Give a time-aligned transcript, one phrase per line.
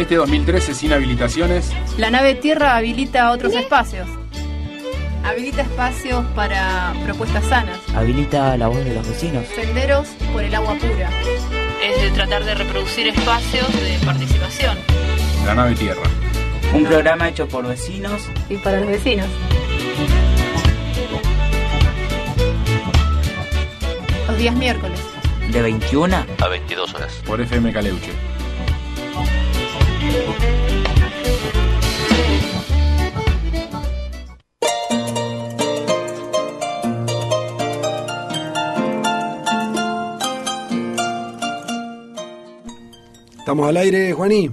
[0.00, 4.08] En este 2013, sin habilitaciones, La nave Tierra habilita otros espacios.
[5.22, 7.78] Habilita espacios para propuestas sanas.
[7.94, 9.44] Habilita la voz de los vecinos.
[9.54, 11.10] Senderos por el agua pura.
[11.84, 14.78] Es de tratar de reproducir espacios de participación.
[15.44, 16.00] la nave Tierra.
[16.72, 18.22] Un programa hecho por vecinos.
[18.48, 19.26] Y para los vecinos.
[24.28, 24.98] Los días miércoles.
[25.52, 27.20] De 21 a 22 horas.
[27.26, 28.29] Por FM Caleuche.
[43.38, 44.50] Estamos al aire, Juaní.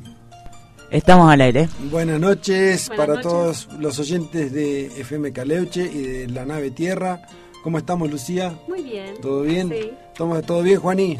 [0.89, 1.67] Estamos al aire.
[1.91, 3.23] Buenas noches Buenas para noches.
[3.31, 7.21] todos los oyentes de FM Caleuche y de la nave Tierra.
[7.63, 8.53] ¿Cómo estamos, Lucía?
[8.67, 9.15] Muy bien.
[9.21, 9.69] ¿Todo bien?
[9.69, 9.91] Sí.
[10.15, 11.17] ¿Toma- ¿Todo bien, Juaní?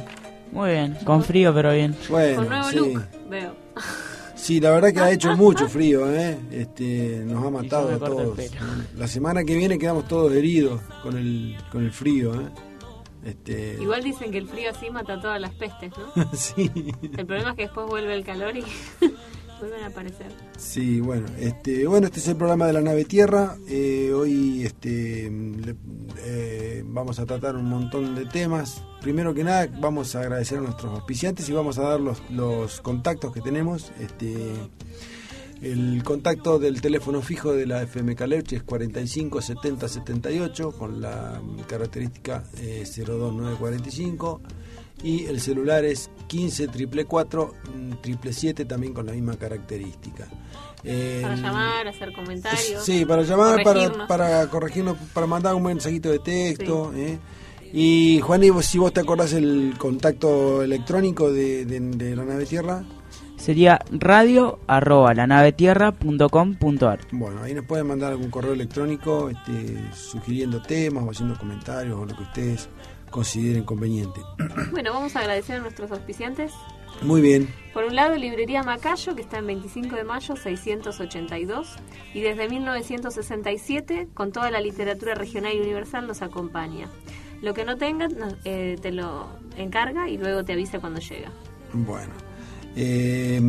[0.51, 0.97] Muy bien.
[1.03, 1.95] Con frío, pero bien.
[2.09, 2.75] Bueno, Con nuevo sí.
[2.77, 3.55] look, veo.
[4.48, 6.38] Sí, la verdad que ha hecho mucho frío, ¿eh?
[6.52, 8.40] Este, nos ha matado a todos.
[8.95, 12.48] La semana que viene quedamos todos heridos con el, con el frío, ¿eh?
[13.25, 16.31] Este, Igual dicen que el frío así mata todas las pestes, ¿no?
[16.34, 16.72] sí,
[17.18, 18.64] El problema es que después vuelve el calor y
[19.59, 20.27] vuelven a aparecer.
[20.58, 23.55] sí, bueno, este, bueno, este es el programa de la nave Tierra.
[23.67, 25.75] Eh, hoy, este, le-
[26.19, 28.83] eh, vamos a tratar un montón de temas.
[29.02, 32.81] Primero que nada, vamos a agradecer a nuestros auspiciantes y vamos a dar los, los
[32.81, 33.91] contactos que tenemos.
[34.00, 34.35] Este,
[35.61, 41.41] el contacto del teléfono fijo de la FM Caleuche es 45 70 78 con la
[41.68, 44.41] característica eh, 02945
[45.03, 47.53] y el celular es 15 triple 4
[48.02, 50.28] triple 7 también con la misma característica.
[50.84, 52.84] Eh, Para llamar, hacer comentarios.
[52.84, 54.07] Sí, para llamar, para, corregirnos.
[54.07, 56.94] para corregirnos, para mandar un mensajito de texto.
[56.96, 57.18] ¿eh?
[57.74, 62.24] Y Juan, y vos, si vos te acordás el contacto electrónico de, de- de la
[62.25, 62.84] nave Tierra,
[63.38, 67.00] Sería radio arroba lanavetierra.com.ar.
[67.12, 72.06] bueno, ahí nos pueden mandar algún correo electrónico este, sugiriendo temas o haciendo comentarios o
[72.06, 72.68] lo que ustedes
[73.09, 74.22] consideren conveniente.
[74.72, 76.51] Bueno, vamos a agradecer a nuestros auspiciantes.
[77.01, 81.75] Muy bien, Por un lado, Librería Macayo, que está en 25 de mayo 682,
[82.16, 86.90] y desde 1967, con toda la literatura regional y universal, nos acompaña.
[87.41, 88.12] Lo que no tengas,
[88.45, 91.31] eh, te lo encarga y luego te avisa cuando llega.
[91.74, 92.13] bueno.
[92.79, 93.41] Eh,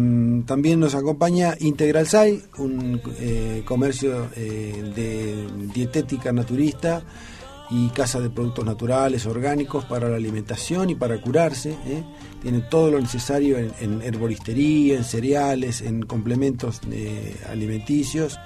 [0.47, 7.03] también nos acompaña Integral Sai, un eh, comercio eh, de dietética naturista
[7.71, 11.73] y casa de productos naturales, orgánicos para la alimentación y para curarse.
[11.87, 12.03] ¿eh?
[12.41, 18.39] Tiene todo lo necesario en, en herboristería, en cereales, en complementos eh, alimenticios.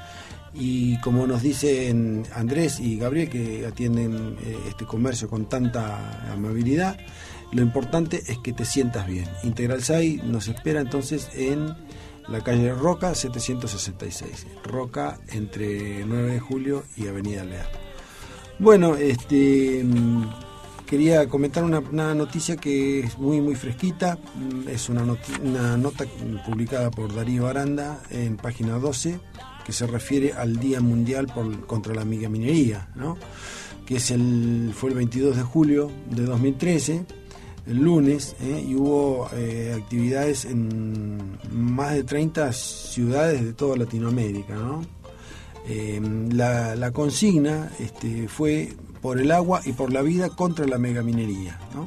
[0.55, 6.99] Y como nos dicen Andrés y Gabriel, que atienden eh, este comercio con tanta amabilidad,
[7.53, 9.27] lo importante es que te sientas bien.
[9.45, 11.75] Integral SAI nos espera entonces en
[12.29, 14.47] la calle Roca 766.
[14.65, 17.92] Roca entre 9 de julio y Avenida Leal.
[18.63, 20.23] Bueno, este mm,
[20.87, 24.17] quería comentar una, noticia que es muy muy fresquita.
[24.37, 25.03] Mm, Es una,
[25.77, 26.05] nota
[26.47, 29.19] publicada por Darío Aranda en página 12
[29.65, 31.27] que se refiere al Día Mundial
[31.67, 33.19] contra la Minería, ¿no?
[33.85, 37.05] que es el, fue el 22 de julio de 2013,
[37.67, 38.65] el lunes, ¿eh?
[38.65, 44.55] y hubo eh, actividades en más de 30 ciudades de toda Latinoamérica.
[44.55, 45.02] ¿no?
[45.69, 46.01] Eh,
[46.33, 51.59] la, consigna este, fue por el agua y por la vida contra la megaminería.
[51.75, 51.85] ¿no?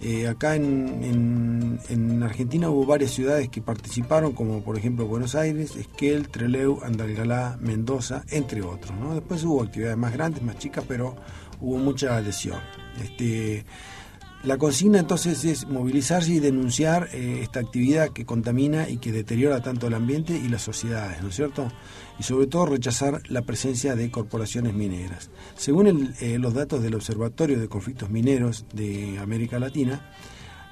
[0.00, 5.34] Eh, acá en, en- en Argentina hubo varias ciudades que participaron, como por ejemplo Buenos
[5.34, 8.92] Aires, Esquel, Trelew, Andalgalá, Mendoza, entre otros.
[9.14, 11.16] Después hubo actividades más grandes, más chicas, pero
[11.60, 12.58] hubo mucha adhesión.
[13.02, 13.64] Este,
[14.42, 19.62] la consigna entonces es movilizarse y denunciar eh, esta actividad que contamina y que deteriora
[19.62, 21.72] tanto el ambiente y las sociedades, ¿no es cierto?
[22.18, 25.30] Y sobre todo rechazar la presencia de corporaciones mineras.
[25.54, 30.00] Según el, eh, los datos del Observatorio de Conflictos Mineros de América Latina,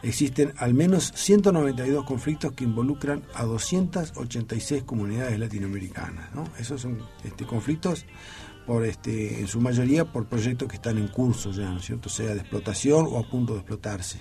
[0.04, 6.34] existen al menos 192 conflictos que involucran a 286 comunidades latinoamericanas.
[6.34, 6.44] ¿no?
[6.58, 8.04] Esos son este, conflictos
[8.66, 12.08] por este, en su mayoría por proyectos que están en curso ya, ¿no es cierto?
[12.08, 14.18] Sea de explotación o a punto de explotarse.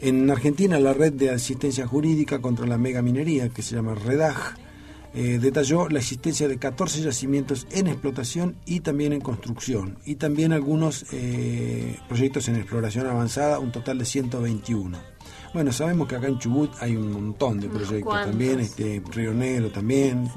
[0.00, 4.56] En Argentina, la red de asistencia jurídica contra la megaminería, que se llama REDAG,
[5.14, 10.52] eh, detalló la existencia de 14 yacimientos en explotación y también en construcción, y también
[10.52, 14.98] algunos eh, proyectos en exploración avanzada, un total de 121.
[15.54, 19.70] Bueno, sabemos que acá en Chubut hay un montón de proyectos también, este, Río Negro
[19.70, 20.30] también,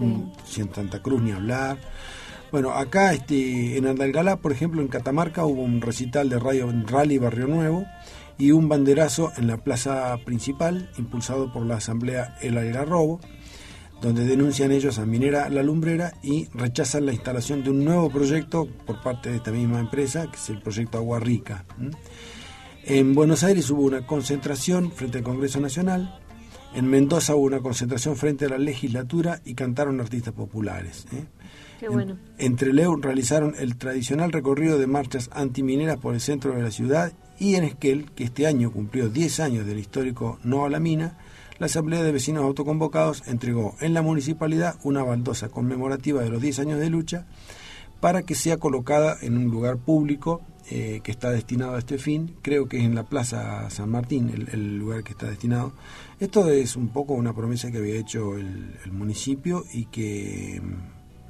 [0.45, 0.61] Sí.
[0.61, 1.77] en Santa Cruz ni hablar.
[2.51, 7.17] Bueno, acá este, en Andalgalá, por ejemplo, en Catamarca hubo un recital de radio Rally
[7.17, 7.85] Barrio Nuevo
[8.37, 13.19] y un banderazo en la plaza principal impulsado por la Asamblea El Algarrobo,
[14.01, 18.67] donde denuncian ellos a Minera La Lumbrera y rechazan la instalación de un nuevo proyecto
[18.85, 21.65] por parte de esta misma empresa, que es el proyecto Agua Rica.
[22.85, 26.17] En Buenos Aires hubo una concentración frente al Congreso Nacional,
[26.73, 31.05] en Mendoza hubo una concentración frente a la legislatura y cantaron artistas populares.
[31.13, 31.25] ¿eh?
[31.79, 32.17] Qué En- bueno.
[32.37, 37.11] En, Trelew realizaron el tradicional recorrido de marchas antimineras por el centro de la ciudad
[37.39, 41.17] y en Esquel, que este año cumplió 10 años del histórico No a la Mina,
[41.61, 46.57] la Asamblea de Vecinos Autoconvocados entregó en la municipalidad una baldosa conmemorativa de los 10
[46.57, 47.27] años de lucha
[47.99, 50.41] para que sea colocada en un lugar público
[50.71, 54.31] eh, que está destinado a este fin, creo que es en la Plaza San Martín
[54.31, 55.73] el, el lugar que está destinado.
[56.19, 60.59] Esto es un poco una promesa que había hecho el, el municipio y que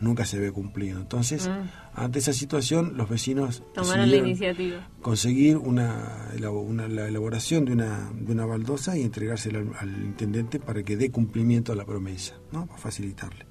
[0.02, 1.00] nunca se ve cumplido.
[1.00, 1.70] Entonces, Mm.
[2.02, 4.88] ante esa situación, los vecinos Tomaron la iniciativa.
[5.02, 10.60] conseguir una, una- la elaboración de una, de una baldosa y entregársela al, al intendente
[10.60, 12.66] para que dé cumplimiento a la promesa, ¿no?
[12.66, 13.46] para facilitarle.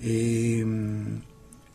[0.00, 0.64] Eh,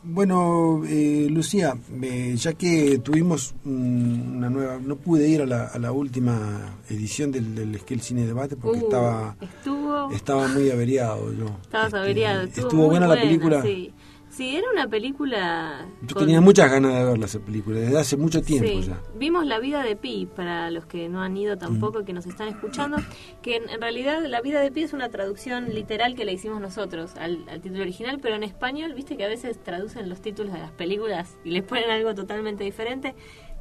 [0.04, 5.78] bueno, eh, Lucía, eh, ya que tuvimos una nueva, no pude ir a la, a
[5.78, 10.10] la última edición del, del Esquel Cine Debate porque Uh, estaba Estuvo.
[10.12, 11.46] estaba muy averiado yo.
[11.62, 12.42] Estabas Este, averiado.
[12.42, 13.62] Estuvo, muy buena, la película.
[13.62, 13.92] Sí.
[14.36, 15.86] Sí, era una película.
[16.02, 18.88] Yo con- tenía muchas ganas de verla esa película, desde hace mucho tiempo Sí.
[18.88, 19.00] ya.
[19.16, 22.04] Vimos La vida de Pi, para los que no han ido tampoco Mm.
[22.04, 22.96] que nos están escuchando,
[23.42, 26.60] que en, en realidad La vida de Pi es una traducción literal que le hicimos
[26.60, 30.52] nosotros al, al título original, pero en español, viste que a veces traducen los títulos
[30.52, 33.14] de las películas y les ponen algo totalmente diferente.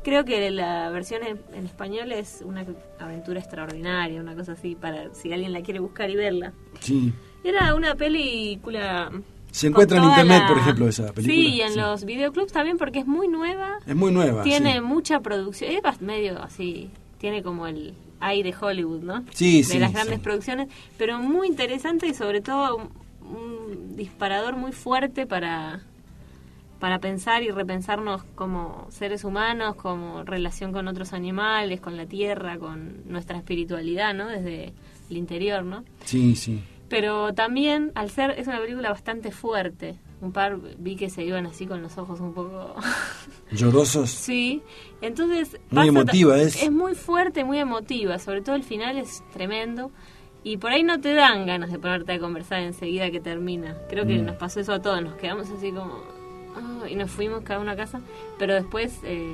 [0.04, 2.66] Creo que la versión en, en español es una
[3.00, 6.52] aventura extraordinaria, una cosa así, para si alguien la quiere buscar y verla.
[6.80, 7.14] Sí.
[7.44, 9.12] Era una película...
[9.54, 11.34] Se encuentra en internet, la- por ejemplo, esa película.
[11.36, 11.80] Sí, y en Sí.
[11.80, 13.78] los videoclubs también porque es muy nueva.
[13.86, 14.42] Es muy nueva.
[14.44, 14.82] Tiene sí.
[14.82, 16.90] mucha producción, es medio así,
[17.20, 19.24] tiene como el aire Hollywood, ¿no?
[19.32, 20.22] Sí, de sí, las grandes sí.
[20.22, 22.90] producciones, pero muy interesante y sobre todo un,
[23.22, 25.82] un disparador muy fuerte para
[26.80, 32.58] para pensar y repensarnos como seres humanos, como relación con otros animales, con la tierra,
[32.58, 34.28] con nuestra espiritualidad, ¿no?
[34.28, 34.74] Desde
[35.10, 35.86] el interior, ¿no?
[36.04, 36.62] Sí, sí.
[36.90, 39.96] Pero también, al ser, es una película bastante fuerte.
[40.22, 42.76] Un par vi que se iban así con los ojos un poco
[43.52, 44.10] Llorosos.
[44.10, 44.62] Sí,
[45.02, 45.58] entonces...
[45.70, 46.62] Muy emotiva es.
[46.64, 49.92] Es muy fuerte, muy emotiva, sobre todo el final es tremendo.
[50.44, 53.78] Y por ahí no te dan ganas de ponerte a conversar enseguida que termina.
[53.90, 54.26] Creo que Mm.
[54.26, 56.02] nos pasó eso a todos, nos quedamos así como...
[56.56, 58.02] "Ah", y nos fuimos cada uno a casa,
[58.38, 59.00] pero después...
[59.04, 59.34] eh,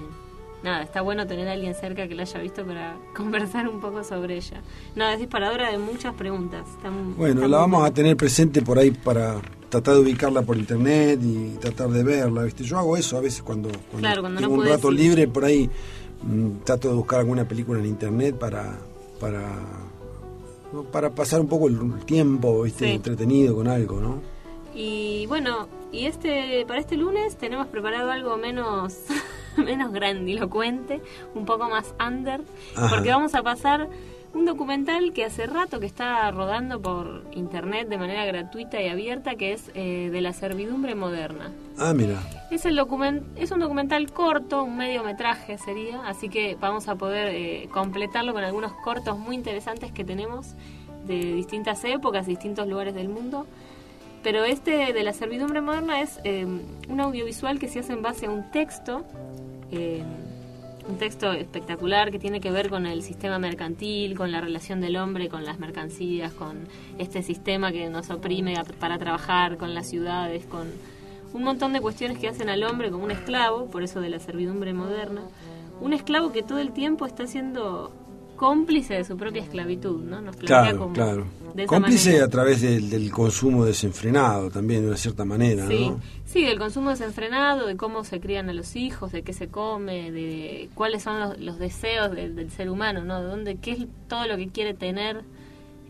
[0.63, 4.03] Nada, está bueno tener a alguien cerca que la haya visto para conversar un poco
[4.03, 4.61] sobre ella.
[4.95, 6.67] No, es disparadora de muchas preguntas.
[6.75, 7.93] Está Bueno, está la vamos a buena.
[7.93, 9.35] tener presente por ahí para
[9.69, 12.43] tratar de ubicarla por internet y tratar de verla.
[12.43, 12.63] ¿viste?
[12.63, 15.27] Yo hago eso a veces cuando, cuando Claro, cuando no tengo un podés rato libre
[15.27, 15.69] por ahí
[16.23, 18.77] mm, trato de buscar alguna película en internet para
[19.19, 19.47] para
[20.91, 22.85] para pasar un poco el tiempo, ¿viste?
[22.85, 22.91] Sí.
[22.91, 24.21] entretenido con algo, ¿no?
[24.75, 29.05] Y bueno, y este para este lunes tenemos preparado algo menos
[29.57, 31.01] menos grandilocuente,
[31.35, 32.41] un poco más under,
[32.75, 32.89] Ajá.
[32.89, 33.89] porque vamos a pasar
[34.33, 39.35] un documental que hace rato que está rodando por internet de manera gratuita y abierta,
[39.35, 41.51] que es eh, de la servidumbre moderna.
[41.77, 42.21] Ah, mira.
[42.51, 47.29] Es, el document es un documental corto, un mediometraje sería, así que vamos a poder
[47.29, 50.53] eh, completarlo con algunos cortos muy interesantes que tenemos
[51.05, 53.47] de distintas épocas, distintos lugares del mundo.
[54.23, 58.25] Pero este de la servidumbre moderna es eh, un audiovisual que se hace en base
[58.25, 59.05] a un texto,
[59.71, 60.03] eh,
[60.87, 64.97] un texto espectacular que tiene que ver con el sistema mercantil, con la relación del
[64.97, 70.45] hombre con las mercancías, con este sistema que nos oprime para trabajar, con las ciudades,
[70.45, 70.67] con
[71.31, 74.19] un montón de cuestiones que hacen al hombre como un esclavo, por eso de la
[74.19, 75.21] servidumbre moderna.
[75.79, 77.93] Un esclavo que todo el tiempo está siendo
[78.39, 80.21] cómplice de su propia esclavitud, ¿no?
[80.21, 81.25] Nos plantea Claro, como claro.
[81.53, 82.25] de Cómplice manera.
[82.25, 85.99] a través del, del consumo desenfrenado también, de una cierta manera, Sí, ¿no?
[86.25, 90.11] sí, del consumo desenfrenado, de cómo se crían a los hijos, de qué se come,
[90.11, 93.21] de cuáles son los, los deseos del, del ser humano, ¿no?
[93.21, 95.21] De dónde, qué es todo lo que quiere tener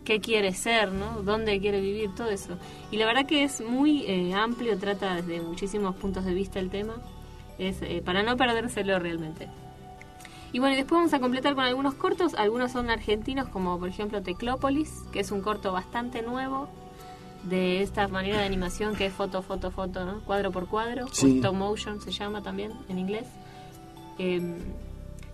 [0.04, 1.22] qué quiere ser, ¿no?
[1.22, 2.56] Dónde quiere vivir, todo eso.
[2.90, 6.70] Y la verdad que es muy eh, amplio, trata desde muchísimos puntos de vista el
[6.70, 6.94] tema,
[7.58, 9.46] es eh, para no perdérselo realmente.
[10.52, 13.88] Y bueno, y después vamos a completar con algunos cortos, algunos son argentinos, como por
[13.88, 16.68] ejemplo Teclópolis, que es un corto bastante nuevo,
[17.44, 20.20] de esta manera de animación que es foto, foto, foto, ¿no?
[20.24, 21.36] cuadro por cuadro, Sí.
[21.38, 23.26] stop motion se llama también en inglés,
[24.18, 24.58] Em,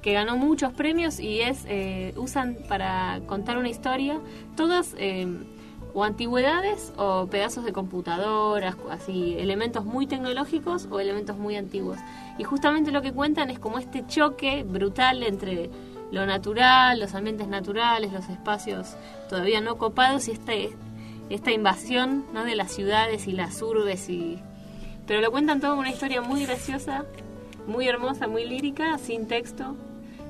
[0.00, 4.20] que ganó muchos premios y es eh, usan para contar una historia
[4.56, 5.44] todas em,
[5.92, 11.98] o antigüedades o pedazos de computadoras, así elementos muy tecnológicos o elementos muy antiguos.
[12.38, 15.70] Y justamente lo que cuentan es como este choque brutal entre
[16.12, 18.96] lo natural, los ambientes naturales, los espacios
[19.28, 20.70] todavía no copados y este,
[21.30, 22.44] esta invasión ¿no?
[22.44, 24.38] de las ciudades y las urbes y
[25.06, 27.04] pero lo cuentan todo una historia muy graciosa
[27.66, 29.76] muy hermosa muy lírica sin texto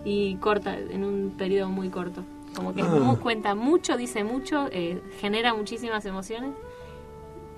[0.04, 3.16] y corta en un periodo muy corto como que Ah.
[3.22, 6.52] cuenta mucho dice mucho eh, genera muchísimas emociones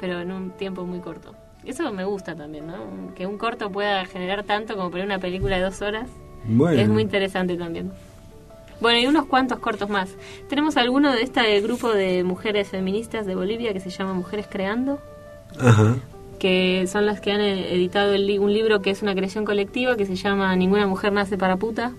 [0.01, 1.35] pero en un tiempo muy corto
[1.65, 5.57] eso me gusta también no que un corto pueda generar tanto como para una película
[5.57, 6.09] de dos horas
[6.47, 6.81] Bueno.
[6.81, 7.91] es muy interesante también.
[8.81, 10.09] Bueno, y unos cuantos cortos más.
[10.49, 15.01] Tenemos alguno de este grupo de mujeres feministas de Bolivia que se llama Mujeres Creando,
[15.59, 15.97] Ajá.
[16.39, 19.45] que son las que han eh, editado el li- un libro que es una creación
[19.45, 21.93] colectiva que se llama Ninguna mujer nace para puta.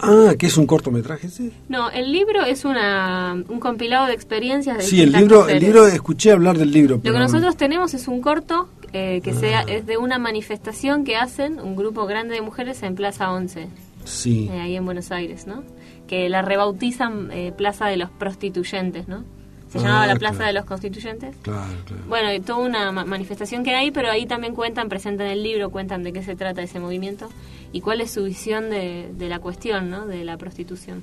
[0.00, 1.52] Ah, que es un cortometraje ese.
[1.68, 5.86] No, el libro es una, un compilado de experiencias de Sí, el libro, el libro,
[5.86, 6.96] escuché hablar del libro.
[7.04, 11.16] Lo que nosotros tenemos es un corto eh, que sea, es de una manifestación que
[11.16, 13.68] hacen un grupo grande de mujeres en Plaza 11.
[14.04, 14.48] Sí.
[14.52, 15.62] eh, ahí en Buenos Aires, ¿no?
[16.06, 19.24] Que la rebautizan eh, Plaza de los Prostituyentes, ¿no?
[19.70, 20.46] Se Ah, llamaba la Plaza claro.
[20.48, 21.34] de los Constituyentes.
[21.42, 22.02] Claro, claro.
[22.06, 25.70] Bueno, y toda una ma- manifestación que hay, pero ahí también cuentan, presentan el libro,
[25.70, 27.28] cuentan de qué se trata ese movimiento
[27.72, 30.06] y cuál es su visión de, de la cuestión, ¿no?
[30.06, 31.02] De la prostitución.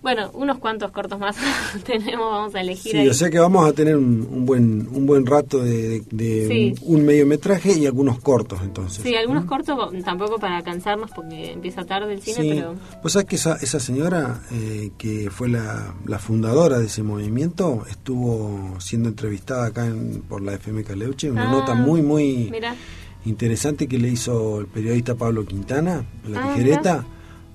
[0.00, 1.36] Bueno, unos cuantos cortos más
[1.84, 3.08] tenemos, vamos a elegir Sí, ahí.
[3.08, 6.48] o sea que vamos a tener un, un buen un buen rato de, de- de
[6.48, 6.74] Sí.
[6.84, 9.02] un mediometraje y algunos cortos entonces.
[9.02, 12.50] Sí, algunos cortos, tampoco para cansarnos porque empieza tarde el cine, Sí.
[12.54, 12.74] pero...
[13.02, 17.84] Vos sabés que esa, esa señora eh, que fue la, la fundadora de ese movimiento
[17.90, 22.52] estuvo siendo entrevistada acá en- por la FM Caleuche, una Ah, nota muy muy
[23.26, 27.04] interesante que le hizo el periodista Pablo Quintana la Ah, tijereta.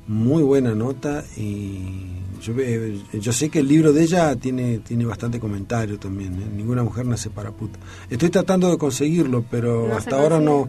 [0.05, 2.07] Muy buena nota y
[2.43, 6.33] yo, ve- yo sé que el libro de ella tiene tiene bastante comentario también.
[6.33, 6.45] ¿eh?
[6.55, 7.79] Ninguna mujer nace para puta.
[8.09, 10.67] Estoy tratando de conseguirlo, pero No hasta ahora no.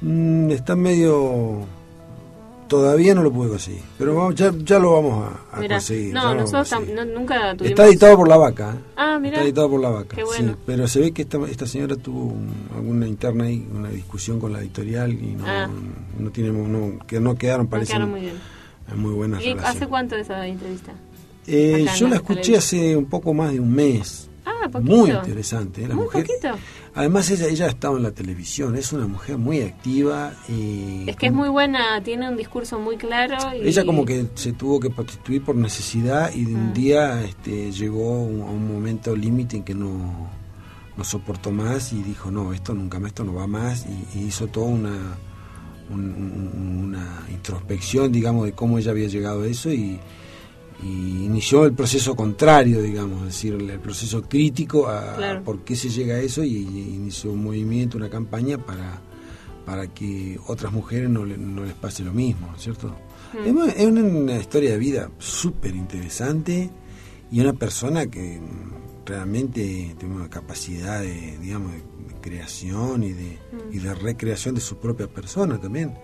[0.00, 1.66] mm, está medio.
[2.68, 3.82] Todavía no lo pude conseguir.
[3.98, 6.14] Pero vamos, ya, ya lo vamos a, conseguir.
[6.14, 6.94] No, nosotros conseguir.
[6.96, 7.70] no- nunca tuvimos...
[7.70, 8.70] Está editado por la vaca.
[8.74, 8.80] ¿eh?
[8.96, 9.20] Ah.
[9.22, 10.16] Está editado por la vaca.
[10.16, 10.52] Qué bueno.
[10.52, 14.40] sí, pero se ve que esta, esta señora tuvo un- alguna interna ahí, una discusión
[14.40, 15.68] con la editorial y no, Ah.
[16.18, 18.34] no tiene, no, que no quedaron, No parecen quedaron muy bien.
[18.96, 20.92] muy buenas ¿Y hace cuánto esa entrevista?
[21.46, 24.28] Eh, yo la la escuché hace un poco más de un mes.
[24.44, 24.96] Ah, poquito.
[24.96, 25.84] Muy interesante.
[25.84, 25.88] ¿eh?
[25.88, 26.48] La Muy mujer, poquito.
[26.94, 30.34] Además, ella, ella ha estado en la televisión, es una mujer muy activa.
[30.48, 33.36] Y Es que es muy buena, tiene un discurso muy claro.
[33.56, 33.66] Y...
[33.68, 36.72] Ella como que se tuvo que prostituir por necesidad y de un Ah.
[36.74, 40.28] día este, llegó a un momento límite en que no,
[40.96, 44.22] no soportó más y dijo, no, esto nunca más, esto no va más y, y
[44.26, 45.16] hizo toda una,
[45.90, 49.98] un- un- una introspección, digamos, de cómo ella había llegado a eso y,
[50.82, 55.42] y inició el proceso contrario, digamos, es decir, el, proceso crítico a, Claro.
[55.44, 59.00] por qué se llega a eso y, y inició un movimiento, una campaña para,
[59.64, 62.96] para que otras mujeres no, le- no les pase lo mismo, ¿cierto?
[63.32, 63.68] Mm.
[63.76, 66.68] Es, una, historia de vida súper interesante
[67.30, 68.40] y una persona que
[69.06, 73.74] realmente tiene una capacidad de, digamos, de, de creación y de, Mm.
[73.74, 75.94] y de recreación de su propia persona también.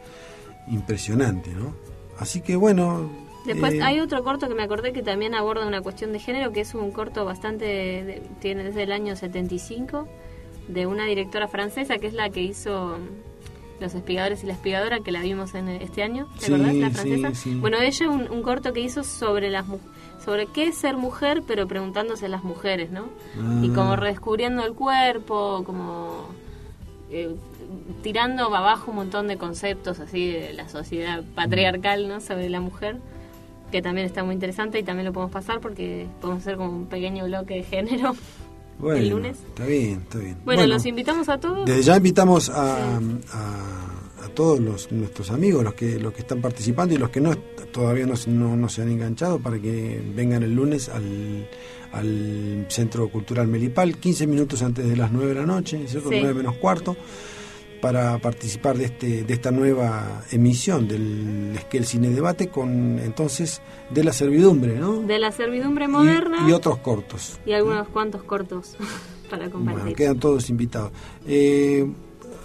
[0.69, 1.75] Impresionante, ¿no?
[2.19, 3.27] Así que bueno...
[3.49, 6.53] Después eh, hay otro corto que me acordé que también aborda una cuestión de género,
[6.53, 10.07] que es un corto bastante, de- tiene desde el año 75,
[10.69, 14.99] de una directora francesa, que es la que hizo mm, Los espigadores y la espigadora,
[15.01, 16.75] que la vimos en este año, ¿te Sí, acordás?
[16.75, 17.35] La francesa.
[17.35, 17.55] sí.
[17.55, 19.79] Bueno, ella un, un corto que hizo sobre las mu-
[20.25, 23.05] sobre qué es ser mujer, pero preguntándose a las mujeres, ¿no?
[23.63, 23.75] Y Ah.
[23.75, 26.27] como redescubriendo el cuerpo, como
[27.11, 27.35] eh,
[28.03, 32.21] tirando abajo un montón de conceptos así de la sociedad patriarcal, ¿no?
[32.21, 32.97] Sobre la mujer,
[33.71, 36.87] que también está muy interesante y también lo podemos pasar porque podemos hacer como un
[36.87, 38.15] pequeño bloque de género.
[38.79, 39.37] bueno, el lunes.
[39.49, 40.37] Está bien, está bien.
[40.45, 41.67] Bueno, los invitamos a todos.
[41.67, 42.99] Desde ya invitamos a, a,
[44.25, 47.35] a todos los, nuestros amigos, los que los que están participando y los que no
[47.73, 51.47] todavía no, se- no, no se han enganchado para que vengan el lunes al,
[51.93, 56.09] al Centro Cultural Melipal, 15 minutos antes de las 9 de la noche, ¿cierto?
[56.09, 56.17] Sí.
[56.21, 56.97] 9 menos cuarto.
[57.81, 64.05] Para participar de este de esta nueva emisión del Esquel Cine Debate con entonces de
[64.05, 65.01] la servidumbre, ¿no?
[65.03, 67.39] De la servidumbre moderna y, otros cortos.
[67.47, 68.77] y algunos cuantos cortos
[69.31, 69.83] para compartir.
[69.83, 70.93] Bueno, quedan todos invitados.
[71.27, 71.87] Eh,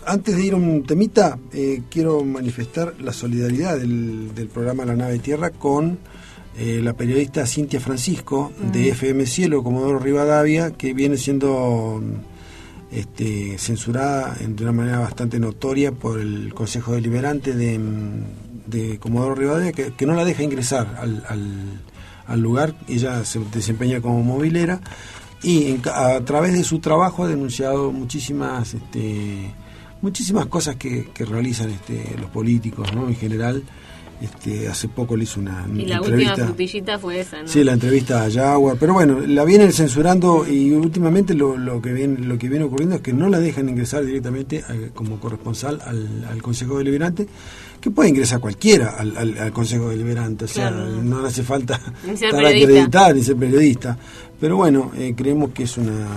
[0.06, 4.96] antes de ir a un temita, eh, quiero manifestar la solidaridad del, del programa La
[4.96, 5.98] Nave Tierra con
[6.56, 12.33] eh, la periodista Cintia Francisco de FM Cielo, Comodoro Rivadavia, que viene siendo mm,
[12.94, 17.80] este, censurada en- de una manera bastante notoria por el Consejo Deliberante de,
[18.68, 21.24] de Comodoro Rivadavia, que, no la deja ingresar al,
[22.28, 22.76] al- lugar.
[22.88, 24.80] Ella se desempeña como movilera
[25.44, 29.54] y a través de su trabajo ha denunciado muchísimas este,
[30.02, 33.08] muchísimas cosas que, que realizan este, los políticos ¿no?
[33.10, 33.64] en general
[34.24, 37.48] este, hace poco le hizo una Y la última entrevista frutillita fue esa, ¿no?
[37.48, 41.92] Sí, la entrevista a Jaguar, pero bueno, la vienen censurando y últimamente lo, lo que
[41.94, 45.80] viene lo que viene ocurriendo es que no la dejan ingresar directamente eh, como corresponsal
[45.86, 47.28] al, al Consejo Deliberante,
[47.82, 51.02] que puede ingresar cualquiera al, al- al Consejo Deliberante, o sea, Claro.
[51.04, 51.76] no hace falta
[52.08, 52.66] estar periodista.
[52.68, 53.98] acreditada ni ser periodista,
[54.40, 56.08] pero bueno, eh, creemos que es una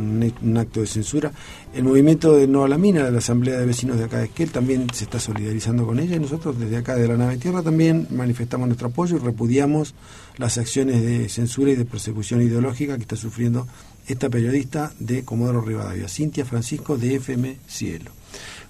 [0.00, 1.32] un, he- un acto de censura.
[1.74, 4.24] El movimiento de No a la Mina, de la Asamblea de Vecinos de acá de
[4.26, 7.62] Esquel, también se está solidarizando con ella y nosotros desde acá de la Nave Tierra
[7.62, 9.94] también manifestamos nuestro apoyo y repudiamos
[10.38, 13.66] las acciones de censura y de persecución ideológica que está sufriendo
[14.06, 18.10] esta periodista de Comodoro Rivadavia, Cintia Francisco de FM Cielo.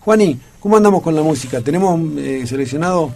[0.01, 1.61] Juani, ¿cómo andamos con la música?
[1.61, 3.11] Tenemos eh, seleccionado,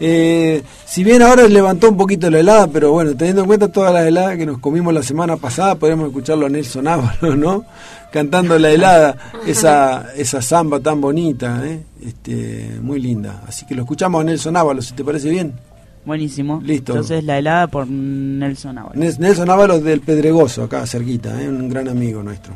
[0.00, 3.92] eh, si bien ahora levantó un poquito la helada, pero bueno, teniendo en cuenta todas
[3.92, 7.64] las heladas que nos comimos la semana pasada, podemos escucharlo a Nelson Ávalo, ¿no?
[8.12, 9.16] Cantando la helada,
[9.46, 11.80] esa, esa samba tan bonita, ¿eh?
[12.06, 13.42] este, muy linda.
[13.46, 15.52] Así que lo escuchamos a Nelson Ávalo, si te parece bien.
[16.06, 16.60] Buenísimo.
[16.64, 16.92] Listo.
[16.92, 18.96] Entonces la helada por Nelson Ábalos.
[18.96, 21.48] Nels- Nelson Ábalos del Pedregoso, acá cerquita, ¿eh?
[21.48, 22.54] un gran amigo nuestro.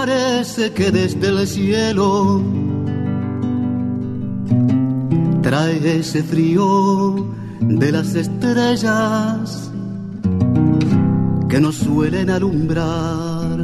[0.00, 2.40] Parece que desde el cielo
[5.42, 7.26] trae ese frío
[7.58, 9.72] de las estrellas
[11.48, 13.58] que nos suelen alumbrar.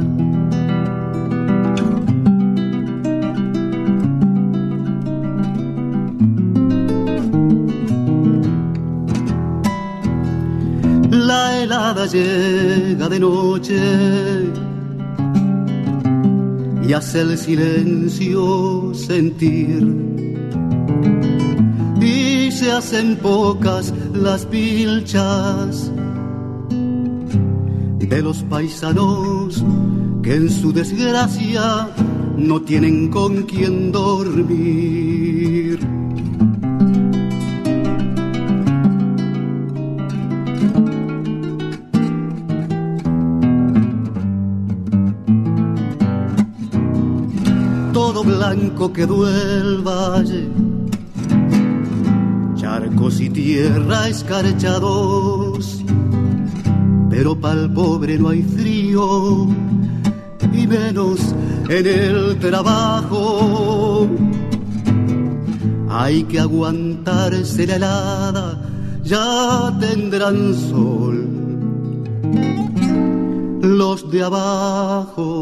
[11.11, 14.64] La helada llega de noche
[16.87, 19.95] y hace el silencio sentir.
[22.01, 25.91] Y se hacen pocas las pilchas
[27.99, 29.63] de los paisanos
[30.21, 31.89] que en su desgracia
[32.37, 35.94] no tienen con quien dormir.
[48.75, 50.47] Quedó el valle,
[52.55, 55.83] charcos y tierra escarchados,
[57.09, 59.47] pero pa'l pobre no hay frío,
[60.53, 61.19] y menos
[61.69, 64.07] en el trabajo.
[65.89, 68.61] Hay que aguantarse la helada,
[69.03, 71.25] ya tendrán sol
[73.61, 75.34] los de abajo.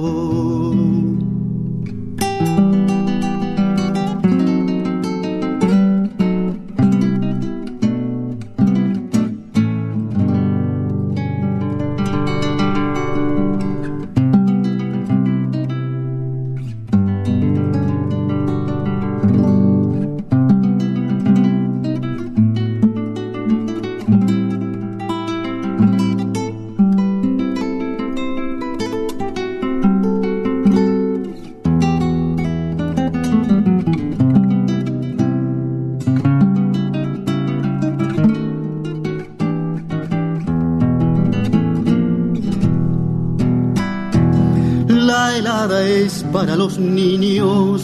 [46.33, 47.83] Para los niños,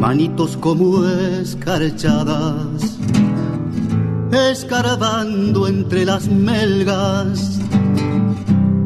[0.00, 2.98] manitos como escarchadas,
[4.50, 7.60] escarbando entre las melgas,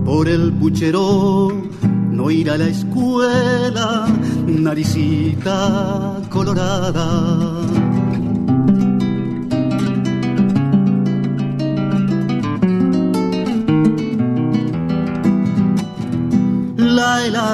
[0.04, 1.52] por el puchero
[2.10, 4.08] no ir a la escuela,
[4.46, 7.55] naricita colorada.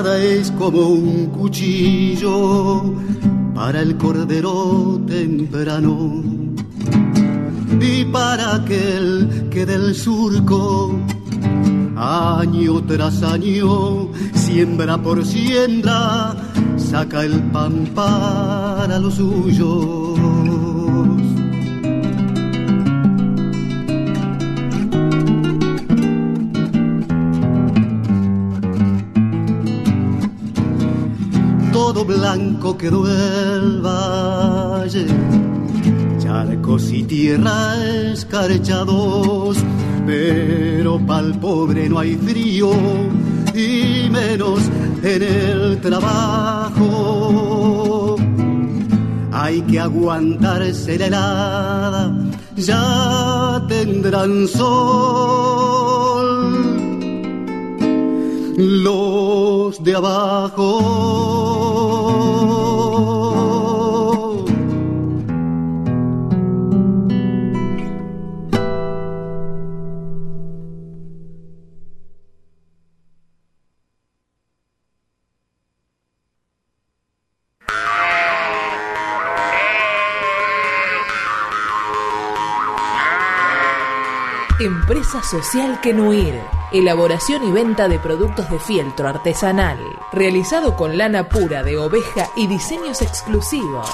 [0.05, 2.83] Es como un cuchillo
[3.55, 6.23] para el cordero temprano
[7.81, 10.99] y para aquel que del surco
[11.97, 16.35] año tras año, siembra por siembra,
[16.77, 20.42] saca el pan para los suyos.
[32.23, 35.07] Blanco quedó el valle,
[36.21, 37.75] charcos y tierra
[38.13, 39.57] escarchados
[40.07, 42.71] pero pa'l pobre no hay frío
[43.55, 44.61] y menos
[45.03, 46.87] en el trabajo.
[49.33, 52.15] Hay que aguantarse la helada,
[52.57, 56.02] ya tendrán sol
[58.63, 61.63] los de abajo.
[84.61, 86.62] Empresa Social Kenuir.
[86.73, 89.77] Elaboración y venta de productos de fieltro artesanal.
[90.11, 93.91] Realizado con lana pura de oveja y diseños exclusivos.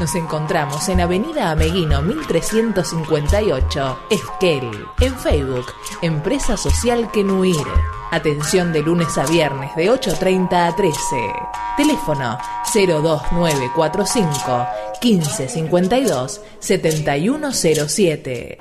[0.00, 4.68] Nos encontramos en Avenida Ameguino 1358, Esquel.
[5.00, 5.66] En Facebook,
[6.02, 7.64] Empresa Social Kenuir.
[8.10, 10.98] Atención de lunes a viernes de 8.30 a 13.
[11.76, 12.38] Teléfono
[12.74, 14.66] 02945
[15.00, 18.58] 1552 7107.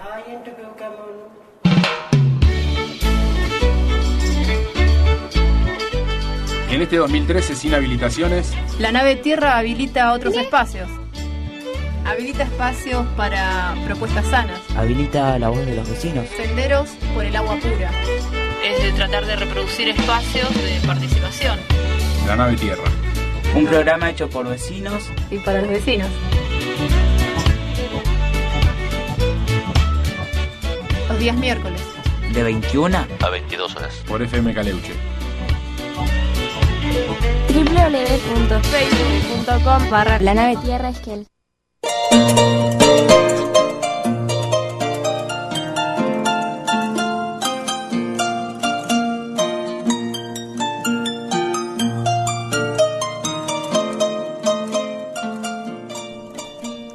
[6.69, 10.89] En este 2013, sin habilitaciones, La nave Tierra habilita otros espacios.
[12.05, 14.59] Habilita espacios para propuestas sanas.
[14.75, 16.25] Habilita la voz de los vecinos.
[16.35, 17.91] Senderos por el agua pura.
[18.63, 21.57] Es de tratar de reproducir espacios de participación.
[22.27, 22.83] la nave Tierra.
[23.55, 25.09] Un programa hecho por vecinos.
[25.31, 26.09] Y para los vecinos.
[31.09, 31.81] Los días miércoles.
[32.33, 34.03] De 21 a 22 horas.
[34.07, 34.93] Por FM Caleuche.
[37.89, 41.25] www.facebook.com barra la nave tierra esquel.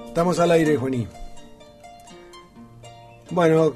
[0.08, 1.08] Estamos al aire, Juaní.
[3.30, 3.72] Bueno,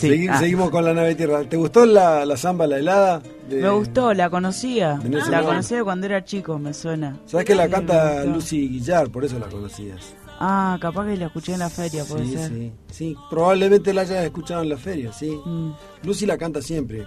[0.00, 0.38] Sí, segui- ah.
[0.38, 1.44] seguimos con la nave Tierra.
[1.44, 3.22] ¿Te gustó la, la samba, la helada?
[3.48, 4.94] De- Me gustó, la conocía.
[4.94, 7.16] De Nelson La conocía cuando era chico, me suena.
[7.26, 8.24] ¿Sabes que la Sí, canta.
[8.24, 9.10] Lucy Guillar?
[9.10, 10.14] Por eso la conocías.
[10.42, 12.48] Ah, capaz que la escuché en la feria, puede Sí, ser.
[12.48, 13.16] sí, sí.
[13.28, 15.38] Probablemente la hayas escuchado en la feria, sí.
[15.44, 15.72] Mm.
[16.04, 17.06] Lucy la canta siempre.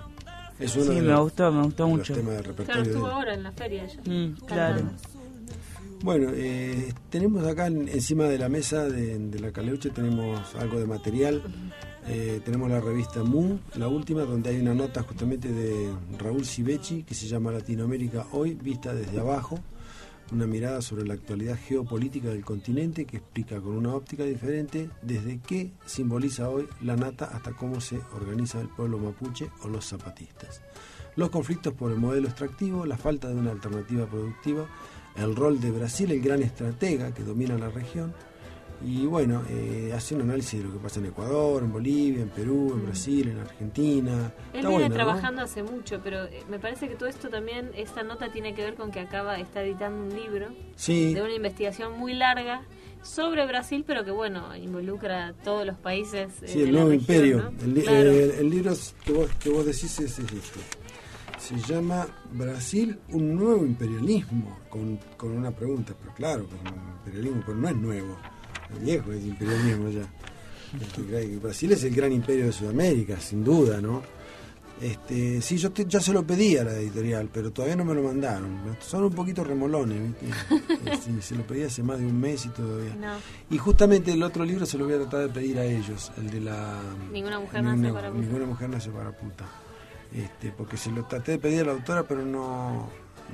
[0.60, 2.14] Es uno Sí, de me los- gustó, me gustó de mucho.
[2.14, 3.14] temas del Claro, repertorio de estuvo él.
[3.14, 4.02] ahora en la feria ella.
[4.06, 4.82] Mm, claro.
[6.04, 10.78] Bueno, eh, tenemos acá en- encima de la mesa de, de la Caleuche tenemos algo
[10.80, 11.42] de material.
[12.08, 15.90] Eh, tenemos la revista Mu, la última, donde hay una nota justamente de
[16.20, 19.60] Raúl Civechi que se llama Latinoamérica Hoy, vista desde abajo.
[20.32, 25.40] Una mirada sobre la actualidad geopolítica del continente que explica con una óptica diferente desde
[25.40, 30.62] qué simboliza hoy la nata hasta cómo se organiza el pueblo mapuche o los zapatistas.
[31.16, 34.66] Los conflictos por el modelo extractivo, la falta de una alternativa productiva,
[35.16, 38.14] el rol de Brasil, el gran estratega que domina la región,
[38.86, 42.30] y bueno, eh, hace un análisis de lo que pasa en Ecuador, en Bolivia, en
[42.30, 44.32] Perú, en Brasil, en Argentina.
[44.54, 48.04] Él Está viene trabajando hace mucho, pero eh, me parece que todo esto también, esta
[48.04, 51.98] nota tiene que ver con que acaba, está editando un libro Sí, de una investigación
[51.98, 52.62] muy larga
[53.02, 56.30] sobre Brasil, pero que bueno, involucra a todos los países.
[56.42, 57.52] eh, sí, de el la nuevo región, imperio.
[57.52, 57.64] ¿no?
[57.64, 58.12] El, li- Claro.
[58.12, 58.74] eh, el libro
[59.06, 60.60] que vos, que vos decís es, es este.
[61.40, 67.44] Se llama Brasil, un nuevo imperialismo, con, con una pregunta, pero claro, con un imperialismo,
[67.46, 68.18] pero no es nuevo,
[68.82, 70.02] viejo, es imperialismo ya.
[70.82, 74.02] Este, Brasil es el gran imperio de Sudamérica, sin duda, ¿no?
[74.82, 77.94] Este, sí, yo te- ya se lo pedí a la editorial, pero todavía no me
[77.94, 78.58] lo mandaron.
[78.82, 80.26] Son un poquito remolones, ¿viste?
[81.04, 82.96] Sí, se lo pedí hace más de un mes y todavía.
[82.96, 83.14] No.
[83.50, 86.30] Y justamente el otro libro se lo voy a tratar de pedir a ellos, el
[86.32, 86.82] de la...
[87.12, 88.22] Ninguna mujer nace para puta.
[88.24, 89.46] Ninguna mujer nace para puta.
[90.12, 92.90] Este, porque se lo traté de pedir a la autora, pero no,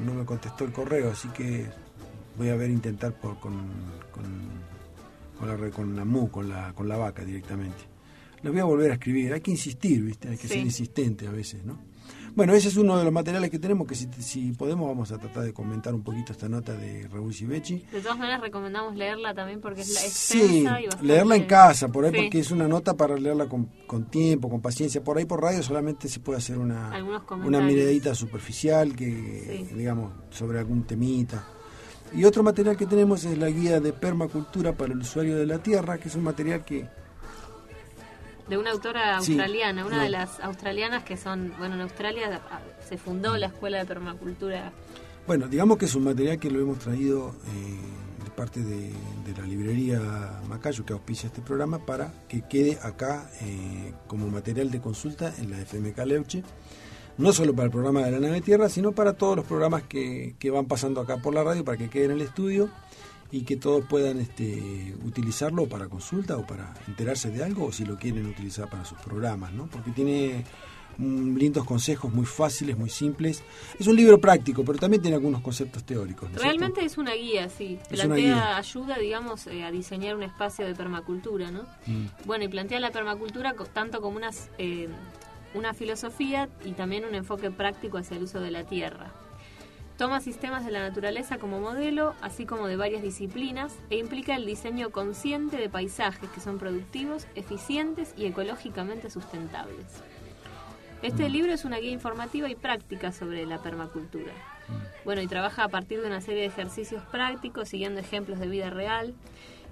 [0.06, 1.68] no me contestó el correo, así que
[2.38, 3.54] voy a ver intentar por, con,
[4.12, 4.24] con,
[5.40, 7.78] con la, con la MU, con la, con la vaca directamente.
[8.44, 10.30] Lo voy a volver a escribir, hay que insistir, ¿viste?
[10.30, 10.54] Hay que Sí.
[10.56, 11.78] ser insistente a veces, ¿no?
[12.36, 15.18] Bueno, ese es uno de los materiales que tenemos, que si, si podemos vamos a
[15.18, 17.84] tratar de comentar un poquito esta nota de Raúl Becci.
[17.92, 21.06] De todas maneras recomendamos leerla también porque es la Sí, y bastante...
[21.06, 22.18] leerla en casa, por ahí, Sí.
[22.22, 25.04] porque es una nota para leerla con, con tiempo, con paciencia.
[25.04, 26.92] Por ahí por radio solamente se puede hacer una,
[27.44, 29.76] una miradita superficial, que Sí.
[29.76, 31.46] digamos, sobre algún temita.
[32.14, 35.60] Y otro material que tenemos es la guía de permacultura para el usuario de la
[35.60, 36.88] tierra, que es un material que
[38.48, 39.34] De una autora Sí.
[39.34, 40.04] australiana, una No.
[40.04, 41.54] de las australianas que son...
[41.60, 44.72] Bueno, en Australia ah, se fundó la Escuela de Permacultura.
[45.28, 48.92] Bueno, digamos que es un material que lo hemos traído eh, de parte de,
[49.26, 54.72] de la librería Macayo, que auspicia este programa, para que quede acá eh, como material
[54.72, 56.44] de consulta en la FMK Leuche,
[57.20, 60.36] no solo para el programa de la nave Tierra, sino para todos los programas que,
[60.40, 62.70] que van pasando acá por la radio, para que quede en el estudio
[63.32, 67.86] y que todos puedan este, utilizarlo para consulta o para enterarse de algo, o si
[67.86, 69.68] lo quieren utilizar para sus programas, ¿no?
[69.68, 70.44] Porque tiene
[71.00, 73.44] lindos consejos muy fáciles, muy simples.
[73.80, 76.30] Es un libro práctico, pero también tiene algunos conceptos teóricos.
[76.30, 77.80] ¿no es Realmente es una guía, sí.
[77.90, 78.58] Es Plantea guía.
[78.58, 81.64] ayuda, digamos, eh, a diseñar un espacio de permacultura, ¿no?
[81.86, 82.06] Mm.
[82.26, 84.90] Bueno, y plantea la permacultura tanto como unas, eh,
[85.54, 89.12] una filosofía y también un enfoque práctico hacia el uso de la tierra.
[89.98, 94.46] Toma sistemas de la naturaleza como modelo, así como de varias disciplinas, e implica el
[94.46, 100.02] diseño consciente de paisajes que son productivos, eficientes y ecológicamente sustentables.
[101.02, 104.32] Este libro es una guía informativa y práctica sobre la permacultura.
[105.04, 108.70] Bueno, y trabaja a partir de una serie de ejercicios prácticos, siguiendo ejemplos de vida
[108.70, 109.14] real.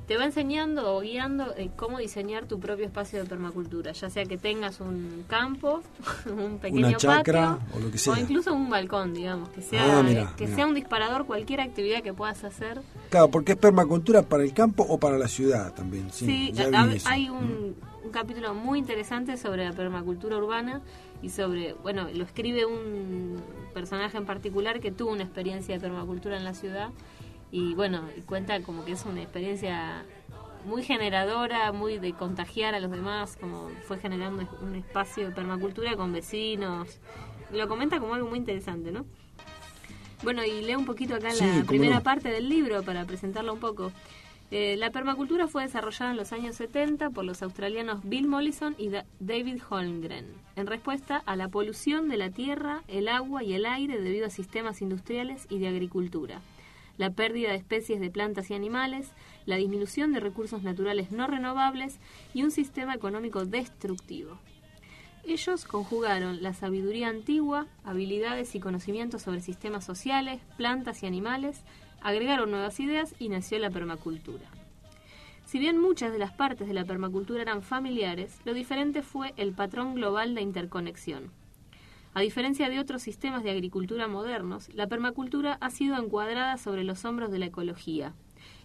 [0.08, 4.24] Te va enseñando o guiando eh, cómo diseñar tu propio espacio de permacultura, ya sea
[4.26, 5.82] que tengas un campo,
[6.26, 8.18] un pequeño Una chacra patio, o lo que sea.
[8.18, 10.56] incluso un balcón, digamos, que sea, Ah, mirá, que mirá.
[10.56, 12.82] sea un disparador cualquier actividad que puedas hacer.
[13.10, 16.10] Claro, porque es permacultura para el campo o para la ciudad también.
[16.12, 16.54] Sí,
[17.06, 20.82] hay un, un capítulo muy interesante sobre la permacultura urbana
[21.22, 23.42] y sobre, bueno, lo escribe un
[23.74, 26.92] personaje en particular que tuvo una experiencia de permacultura en la ciudad
[27.52, 30.04] y bueno, y cuenta como que es una experiencia
[30.66, 35.96] muy generadora, muy de contagiar a los demás, como fue generando un espacio de permacultura
[35.96, 37.00] con vecinos.
[37.54, 39.06] Lo comenta como algo muy interesante, ¿no?
[40.24, 42.04] Bueno, y leo un poquito acá Sí, la primera no.
[42.04, 43.92] parte del libro para presentarlo un poco.
[44.50, 48.90] Eh, la permacultura fue desarrollada en los años 70 por los australianos Bill Mollison y
[48.90, 53.66] Da- David Holmgren, en respuesta a la polución de la tierra, el agua y el
[53.66, 56.40] aire debido a sistemas industriales y de agricultura,
[56.98, 59.12] la pérdida de especies de plantas y animales,
[59.46, 62.00] la disminución de recursos naturales no renovables
[62.34, 64.38] y un sistema económico destructivo.
[65.26, 71.64] Ellos conjugaron la sabiduría antigua, habilidades y conocimientos sobre sistemas sociales, plantas y animales,
[72.02, 74.46] agregaron nuevas ideas y nació la permacultura.
[75.46, 79.54] Si bien muchas de las partes de la permacultura eran familiares, lo diferente fue el
[79.54, 81.32] patrón global de interconexión.
[82.18, 87.06] A diferencia de otros sistemas de agricultura modernos, la permacultura ha sido encuadrada sobre los
[87.06, 88.16] hombros de la ecología,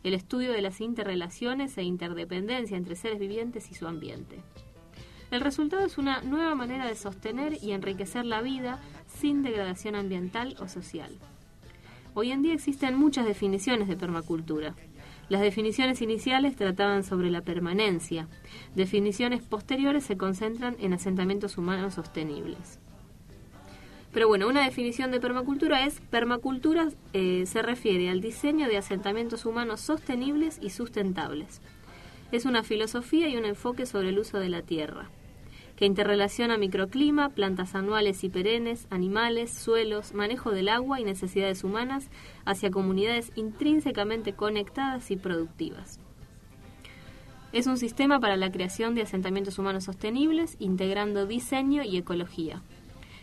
[0.05, 4.41] el estudio de las interrelaciones e interdependencia entre seres vivientes y su ambiente.
[5.31, 10.57] El resultado es una nueva manera de sostener y enriquecer la vida sin degradación ambiental
[10.59, 11.19] o social.
[12.15, 14.75] Hoy en día existen muchas definiciones de permacultura.
[15.29, 18.29] Las definiciones iniciales trataban sobre la permanencia.
[18.75, 22.81] Definiciones posteriores se concentran en asentamientos humanos sostenibles.
[24.13, 29.47] Pero bueno, una definición de permacultura es permacultura eh, se refiere al diseño de asentamientos
[29.47, 31.63] humanos sostenibles y sustentables.
[32.31, 35.11] Es una filosofía y un enfoque sobre el uso de la tierra,
[35.77, 42.11] que interrelaciona microclima, plantas anuales y perennes, animales, suelos, manejo del agua y necesidades humanas
[42.45, 46.01] hacia comunidades intrínsecamente conectadas y productivas.
[47.53, 52.63] Es un sistema para la creación de asentamientos humanos sostenibles, integrando diseño y ecología.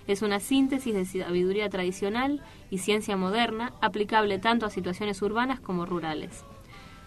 [0.09, 2.41] Es una síntesis de sabiduría tradicional
[2.71, 6.43] y ciencia moderna, aplicable tanto a situaciones urbanas como rurales.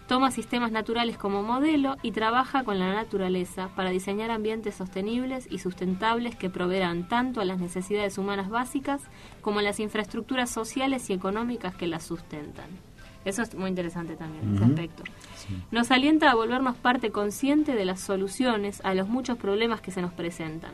[0.07, 5.59] Toma sistemas naturales como modelo y trabaja con la naturaleza para diseñar ambientes sostenibles y
[5.59, 9.03] sustentables que proveerán tanto a las necesidades humanas básicas
[9.41, 12.67] como a las infraestructuras sociales y económicas que las sustentan.
[13.25, 14.75] Eso es muy interesante también, ese Ujú.
[14.75, 15.03] aspecto.
[15.73, 20.03] Nos alienta a volvernos parte consciente de las soluciones a los muchos problemas que se
[20.03, 20.73] nos presentan,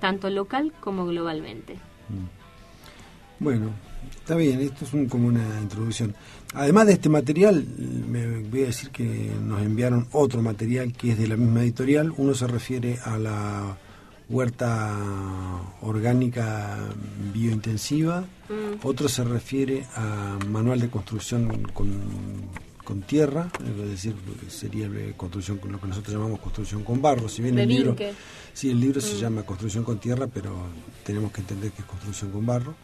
[0.00, 1.76] tanto local como globalmente.
[3.38, 3.70] Bueno,
[4.18, 6.14] está bien, esto es un- como una introducción.
[6.54, 7.64] Además de este material,
[8.08, 12.12] me voy a decir que nos enviaron otro material que es de la misma editorial.
[12.16, 13.76] Uno se refiere a la
[14.28, 14.96] huerta
[15.82, 16.76] orgánica
[17.32, 18.86] biointensiva, Mm.
[18.86, 21.88] otro se refiere a manual de construcción con,
[22.90, 24.16] con tierra, es decir,
[24.48, 27.28] sería eh, construcción con lo que nosotros llamamos construcción con barro.
[27.28, 27.94] Si bien el libro,
[28.52, 29.18] sí, el libro se Mm.
[29.18, 30.50] llama construcción con tierra, pero
[31.04, 32.74] tenemos que entender que es construcción con barro.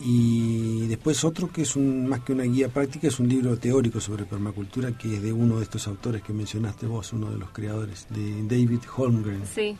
[0.00, 4.00] Y después otro que es un, más que una guía práctica, es un libro teórico
[4.00, 7.50] sobre permacultura que es de uno de estos autores que mencionaste vos, uno de los
[7.50, 9.42] creadores, de David Holmgren.
[9.54, 9.76] Sí.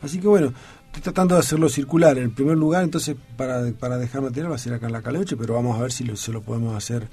[0.00, 0.52] Así que bueno,
[0.86, 2.16] estoy tratando de hacerlo circular.
[2.18, 5.36] En primer lugar, entonces, para, para dejar material va a ser acá en la Caleuche,
[5.36, 7.08] pero vamos a ver si lo, se lo podemos hacer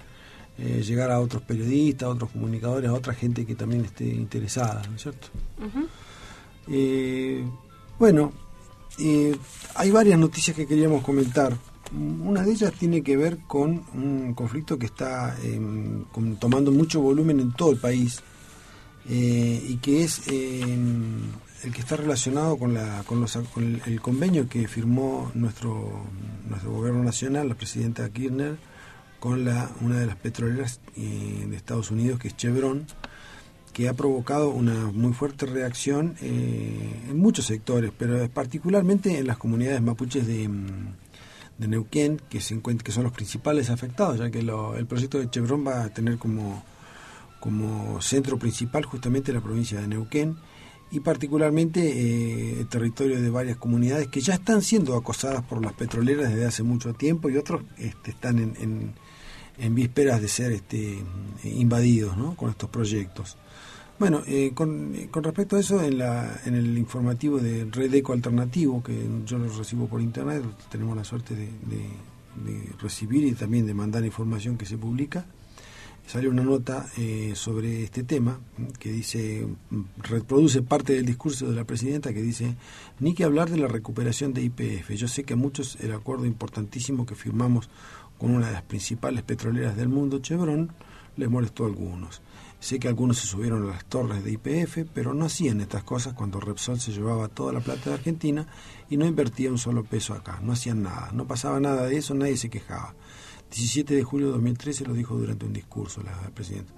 [0.60, 4.82] eh, llegar a otros periodistas, a otros comunicadores, a otra gente que también esté interesada,
[4.90, 5.28] ¿no es cierto?
[6.68, 7.44] Eh,
[7.98, 8.32] bueno,
[9.00, 9.36] eh,
[9.76, 11.56] hay varias noticias que queríamos comentar.
[12.24, 17.02] Una de ellas tiene que ver con un conflicto que está em, con- tomando mucho
[17.02, 18.22] volumen en todo el país
[19.10, 21.22] eh, y que es em,
[21.64, 26.04] el que está relacionado con, la, con, los, con el, el convenio que firmó nuestro,
[26.48, 28.58] nuestro gobierno nacional, la presidenta Kirchner,
[29.20, 32.86] con la, una de las petroleras eh, de Estados Unidos, que es Chevron,
[33.74, 39.38] que ha provocado una muy fuerte reacción eh, en muchos sectores, pero particularmente en las
[39.38, 40.68] comunidades mapuches de, mm,
[41.60, 45.20] de Neuquén, que se encuent- que son los principales afectados, ya que lo- el proyecto
[45.20, 46.64] de Chevron va a tener como,
[47.40, 50.36] como centro principal justamente la provincia de Neuquén
[50.92, 55.74] y particularmente eh, el territorio de varias comunidades que ya están siendo acosadas por las
[55.74, 58.94] petroleras desde hace mucho tiempo y otros este, están en, en,
[59.60, 60.98] en vísperas de ser este,
[61.44, 62.36] invadidos ¿no?
[62.36, 63.38] con estos proyectos.
[64.00, 67.94] Bueno, eh, con, eh, con respecto a eso, en, la, en el informativo de Red
[67.96, 70.42] Eco Alternativo, que yo lo recibo por internet,
[70.72, 72.10] tenemos la suerte de, de-
[72.82, 75.26] recibir y también de mandar información que se publica,
[76.08, 78.40] salió una nota eh, sobre este tema
[78.80, 79.46] que dice,
[79.98, 82.56] reproduce parte del discurso de la presidenta que dice,
[83.02, 84.92] ni que hablar de la recuperación de IPF.
[84.92, 87.70] Yo sé que a muchos el acuerdo importantísimo que firmamos
[88.20, 90.72] con una de las principales petroleras del mundo, Chevron,
[91.16, 92.22] les molestó a algunos.
[92.60, 96.14] Sé que algunos se subieron a las torres de IPF, pero no hacían estas cosas
[96.14, 98.46] cuando Repsol se llevaba toda la plata de Argentina
[98.90, 100.40] y no invertía un solo peso acá.
[100.44, 102.94] No hacían nada, no pasaba nada de eso, nadie se quejaba.
[103.50, 106.74] 17 de julio de 2013 lo dijo durante un discurso la presidenta.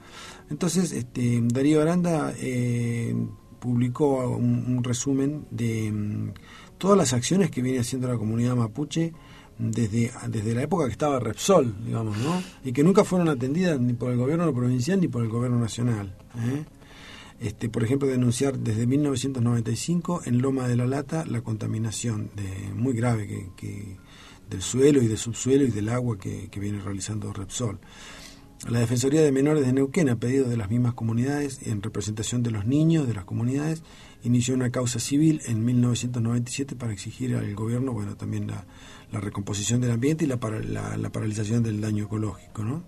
[0.50, 3.14] Entonces, este, Darío Aranda eh,
[3.60, 6.34] publicó un, resumen de mm,
[6.78, 9.14] todas las acciones que viene haciendo la comunidad mapuche
[9.62, 12.42] desde, desde la época que estaba Repsol, digamos, ¿no?
[12.64, 16.16] Y que nunca fueron atendidas ni por el gobierno provincial ni por el gobierno nacional.
[16.36, 16.66] ¿eh?
[17.40, 22.94] Este, por ejemplo, denunciar desde 1995 en Loma de la Lata la contaminación de, muy
[22.94, 23.98] grave que, que
[24.50, 27.80] del suelo y del subsuelo y del agua que, que viene realizando Repsol.
[28.70, 32.52] La Defensoría de Menores de Neuquén, a pedido de las mismas comunidades, en representación de
[32.52, 33.82] los niños de las comunidades,
[34.24, 38.66] inició una causa civil en 1997 para exigir al gobierno, bueno, también la,
[39.12, 40.38] la recomposición del ambiente y la,
[40.98, 42.84] la, paralización del daño ecológico, ¿no?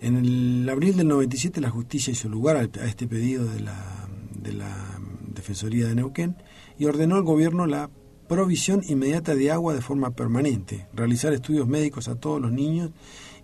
[0.00, 4.08] En el abril del 97 la justicia hizo lugar al- a este pedido de la,
[4.40, 4.98] de la
[5.34, 6.36] Defensoría de Neuquén
[6.78, 7.90] y ordenó al gobierno la
[8.28, 12.90] provisión inmediata de agua de forma permanente, realizar estudios médicos a todos los niños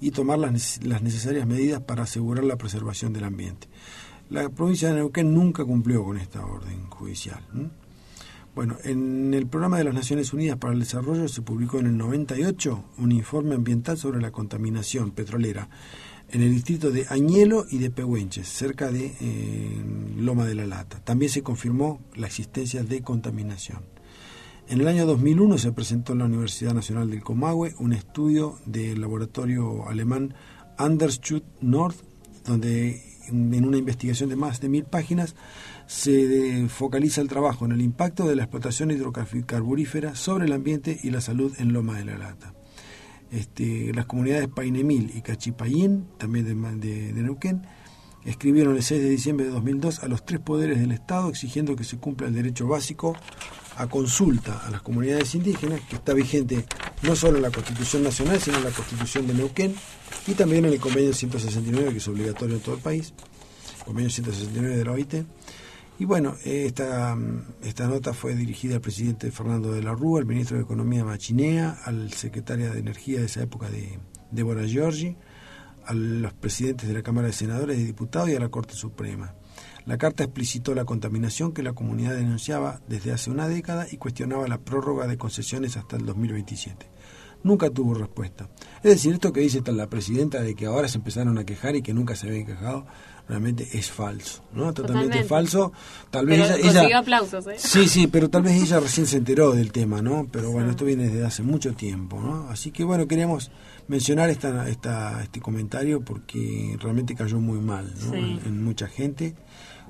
[0.01, 3.67] y tomar las, las necesarias medidas para asegurar la preservación del ambiente.
[4.31, 7.41] La provincia de Neuquén nunca cumplió con esta orden judicial.
[8.57, 11.99] Bueno, en el programa de las Naciones Unidas para el Desarrollo se publicó en el
[11.99, 15.69] 98 un informe ambiental sobre la contaminación petrolera
[16.31, 19.85] en el distrito de Añelo y de Pehuenches, cerca de eh,
[20.17, 21.01] Loma de la Lata.
[21.05, 23.81] También se confirmó la existencia de contaminación.
[24.69, 29.03] En el año 2001 se presentó en la Universidad Nacional del Comahue un estudio del
[29.03, 30.33] laboratorio alemán
[30.79, 31.99] Andersschut North,
[32.47, 35.35] donde en una investigación de más de mil páginas
[35.87, 41.11] se focaliza el trabajo en el impacto de la explotación hidrocarburífera sobre el ambiente y
[41.11, 42.55] la salud en Loma de la Lata.
[43.31, 47.63] Este, las comunidades Painemil y Cachipayín, también de Neuquén,
[48.27, 51.85] escribieron el 6 de diciembre de 2002 a los tres poderes del Estado exigiendo que
[51.85, 53.17] se cumpla el derecho básico
[53.77, 56.65] a consulta a las comunidades indígenas, que está vigente
[57.03, 59.75] no solo en la Constitución Nacional, sino en la Constitución de Neuquén
[60.27, 63.13] y también en el Convenio 169, que es obligatorio en todo el país,
[63.85, 65.15] Convenio 169 de la OIT.
[65.99, 67.17] Y bueno, esta,
[67.63, 71.79] esta nota fue dirigida al presidente Fernando de la Rúa, al ministro de Economía Machinea,
[71.85, 73.99] al secretario de Energía de esa época de
[74.31, 75.17] Débora Giorgi,
[75.87, 79.35] a los presidentes de la Cámara de Senadores y Diputados y a la Corte Suprema.
[79.87, 84.49] La carta explicitó la contaminación que la comunidad denunciaba desde hace una década y cuestionaba
[84.49, 86.91] la prórroga de concesiones hasta el 2027.
[87.43, 88.51] Nunca tuvo respuesta.
[88.83, 91.83] Es decir, esto que dice la presidenta de que ahora se empezaron a quejar y
[91.83, 92.87] que nunca se habían quejado,
[93.29, 94.73] realmente es falso, ¿no?
[94.73, 95.25] Totalmente, Totalmente.
[95.29, 95.73] falso.
[96.11, 97.57] Tal vez Pero ella, ella- aplausos, ¿eh?
[97.59, 100.27] Sí, sí, pero tal vez ella recién se enteró del tema, ¿no?
[100.31, 102.49] Pero bueno, esto viene desde hace mucho tiempo, ¿no?
[102.51, 103.51] Así que bueno, queríamos
[103.89, 108.13] mencionar esta, esta, este comentario porque realmente cayó muy mal, ¿no?
[108.13, 108.17] Sí.
[108.19, 109.35] En, en mucha gente.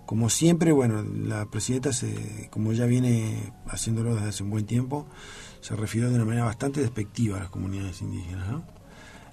[0.06, 5.04] Como siempre, bueno, la presidenta, se, como ya viene haciéndolo desde hace un buen tiempo,
[5.60, 8.64] se refirió de una manera bastante despectiva a las comunidades indígenas, ¿no?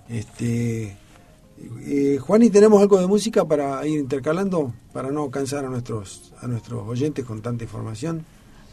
[0.10, 0.98] Este,
[1.86, 6.34] eh, Juan, ¿y tenemos algo de música para ir intercalando, para no cansar a nuestros,
[6.42, 8.26] a nuestros oyentes con tanta información?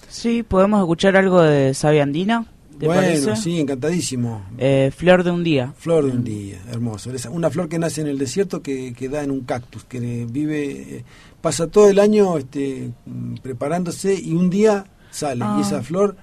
[0.09, 2.47] Sí, podemos escuchar algo de Sabia Andina.
[2.78, 3.37] ¿Te bueno, parece?
[3.37, 4.43] sí, encantadísimo.
[4.57, 5.74] Eh, Flor de un día.
[5.76, 7.11] Flor de un día, hermoso.
[7.31, 10.97] Una flor que nace en el desierto que, que da en un cactus, que vive,
[10.97, 11.05] eh,
[11.43, 15.45] pasa todo el año este, mm, preparándose y un día sale.
[15.45, 15.57] Ah.
[15.59, 16.16] Y esa flor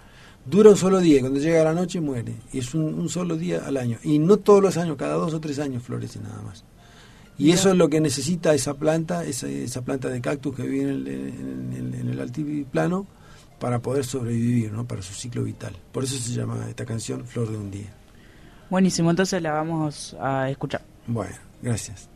[0.50, 2.36] dura un solo día, y cuando llega la noche muere.
[2.54, 3.98] Y es un, un solo día al año.
[4.04, 6.64] Y no todos los años, cada dos o tres años florece nada más.
[7.38, 10.84] Y eso es lo que necesita esa planta, esa, esa planta de cactus que vive
[10.84, 13.06] en el, en en el altiplano
[13.60, 14.88] para poder sobrevivir, ¿no?
[14.88, 15.76] para su ciclo vital.
[15.92, 17.94] Por eso se llama esta canción Flor de un día.
[18.70, 20.82] Buenísimo, entonces la vamos a escuchar.
[21.08, 22.10] Bueno, gracias.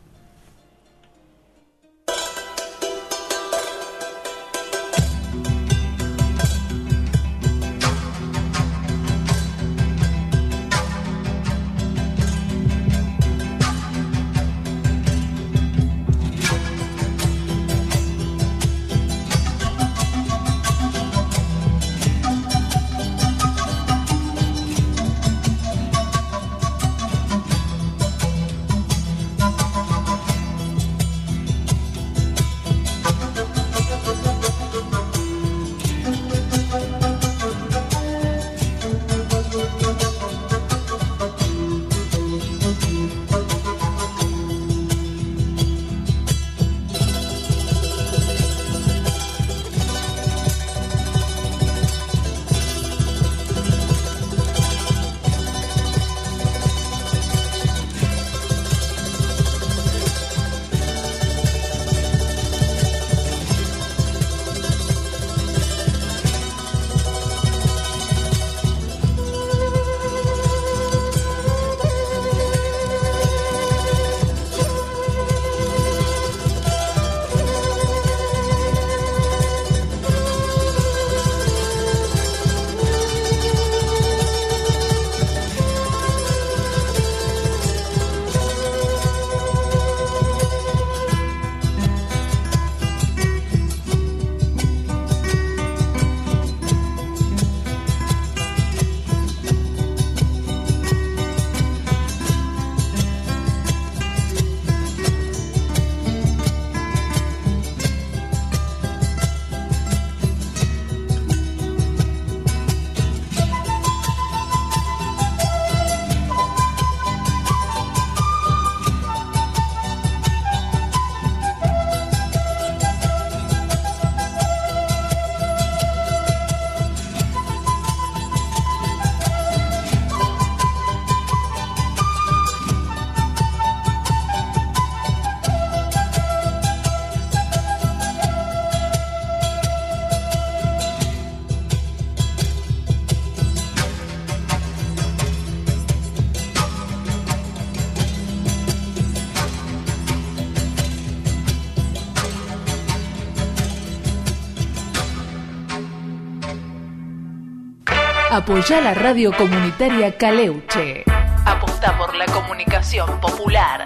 [158.32, 161.04] Apoya la radio comunitaria Caleuche.
[161.44, 163.84] Aposta por la comunicación popular.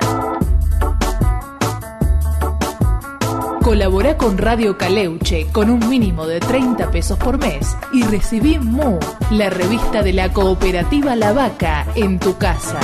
[3.60, 9.00] Colabora con Radio Caleuche con un mínimo de 30 pesos por mes y recibí MU,
[9.32, 12.78] la revista de la cooperativa La Vaca, en tu casa.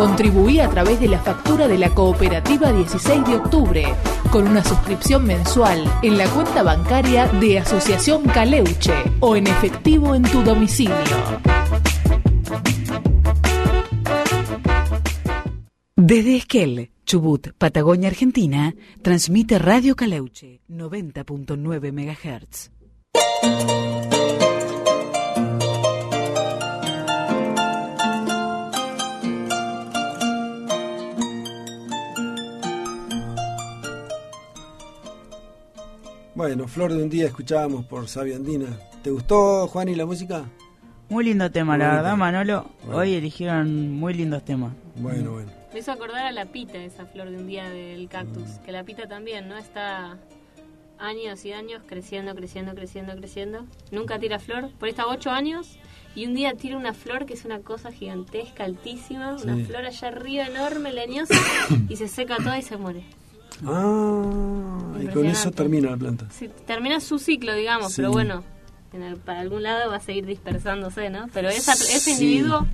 [0.00, 3.84] Contribuí a través de la factura de la cooperativa 16 de octubre
[4.30, 10.22] con una suscripción mensual en la cuenta bancaria de Asociación Caleuche o en efectivo en
[10.22, 10.94] tu domicilio.
[15.96, 22.70] Desde Esquel, Chubut, Patagonia, Argentina, transmite Radio Caleuche 90.9 MHz.
[36.40, 38.68] Bueno, Flor de un día escuchábamos por Sabia Andina.
[39.02, 40.46] ¿Te gustó, Juan, y la música?
[41.10, 42.64] Muy lindo tema, Muy la verdad, Manolo.
[42.82, 42.96] Bueno.
[42.96, 44.72] Hoy eligieron muy lindos temas.
[44.96, 45.52] Bueno, bueno.
[45.74, 48.48] Me hizo acordar a la pita, esa flor de un día del cactus.
[48.48, 48.62] Mm.
[48.64, 49.58] Que la pita también, ¿no?
[49.58, 50.16] Está
[50.98, 53.66] años y años creciendo, creciendo, creciendo, creciendo.
[53.90, 54.70] Nunca tira flor.
[54.78, 55.76] Por ahí está ocho años.
[56.14, 59.36] Y un día tira una flor que es una cosa gigantesca, altísima.
[59.44, 61.34] Una flor allá arriba, enorme, leñosa.
[61.90, 63.04] y se seca toda y se muere.
[63.66, 66.26] Ah, y con eso termina la planta.
[66.30, 67.92] Sí, termina su ciclo, digamos.
[67.92, 67.96] Sí.
[67.96, 68.44] Pero bueno,
[68.92, 71.28] en el- para algún lado va a seguir dispersándose, ¿no?
[71.32, 72.66] Pero esa, ese individuo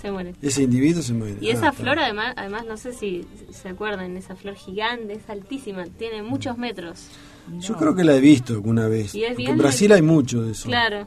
[0.00, 0.34] se muere.
[0.40, 1.36] Ese individuo se muere.
[1.40, 1.82] Y Ah, esa está.
[1.82, 6.56] flor, además, además, no sé si se acuerdan, esa flor gigante, es altísima, tiene muchos
[6.58, 7.06] metros.
[7.58, 9.14] Yo creo que la he visto alguna vez.
[9.14, 10.68] Y en Brasil hay mucho de eso.
[10.68, 11.06] Claro.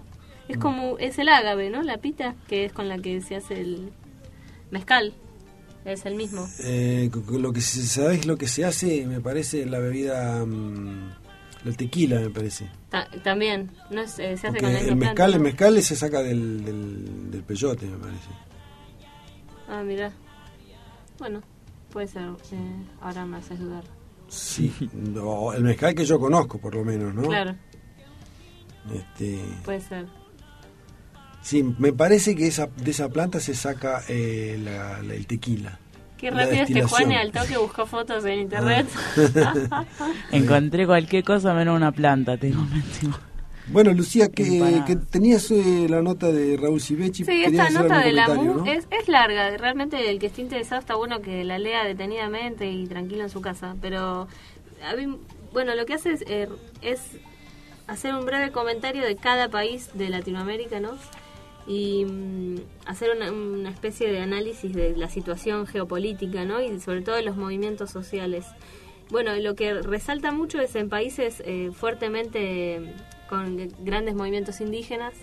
[0.50, 1.82] Es como, es el ágave, ¿no?
[1.84, 3.92] La pita, que es con la que se hace el
[4.72, 5.14] mezcal.
[5.86, 6.48] Es el mismo.
[6.60, 9.06] Eh, lo que se, ¿Sabes lo que se hace?
[9.06, 10.46] Me parece la bebida.
[10.46, 11.12] mm,
[11.66, 12.70] el tequila, me parece.
[12.90, 15.82] Ta- también, no es, eh, se hace Porque con la el planta, mezcal, el mezcal
[15.82, 18.30] se saca del, del, del peyote, me parece.
[19.70, 20.12] Ah, mira.
[21.20, 21.42] Bueno,
[21.92, 22.24] puede ser.
[22.52, 23.84] eh, ahora me haces dudar.
[24.28, 27.24] Sí, no, el mezcal que yo conozco, por lo menos, ¿no?
[27.24, 27.56] Claro,
[28.94, 30.08] Este, puede ser.
[31.44, 35.78] Sí, me parece que esa, de esa planta se saca eh, la- la- el tequila.
[36.18, 38.88] Qué rápido este Juan al toque buscó fotos en internet.
[39.72, 39.86] Ah.
[40.32, 43.20] Encontré cualquier cosa menos una planta, te comento.
[43.68, 47.24] Bueno, Lucía, que, tenías eh, la nota de Raúl Sivechi.
[47.24, 48.66] Sí, esta nota de la MU ¿no?
[48.66, 49.56] es, es larga.
[49.56, 53.40] Realmente el que esté interesado está bueno que la lea detenidamente y tranquilo en su
[53.40, 53.78] casa.
[53.82, 54.28] Pero,
[54.86, 55.18] a mí,
[55.54, 56.50] bueno, lo que hace es, eh,
[56.82, 57.00] es
[57.88, 60.92] hacer un breve comentario de cada país de Latinoamérica, ¿no?
[61.66, 62.56] Y mm,
[62.86, 66.62] hacer una, especie de análisis de la situación geopolítica, ¿no?
[66.62, 68.46] Y sobre todo de los movimientos sociales.
[69.10, 72.94] Bueno, lo que resalta mucho es en países eh, fuertemente eh,
[73.30, 75.14] con grandes movimientos indígenas,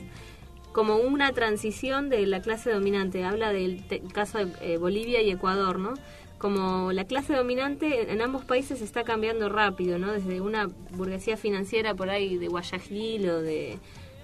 [0.72, 3.24] como una transición de la clase dominante.
[3.24, 5.94] Habla del caso de eh, Bolivia y Ecuador, ¿no?
[6.38, 10.12] Como la clase dominante en ambos países está cambiando rápido, ¿no?
[10.12, 13.78] Desde una burguesía financiera por ahí de Guayaquil o de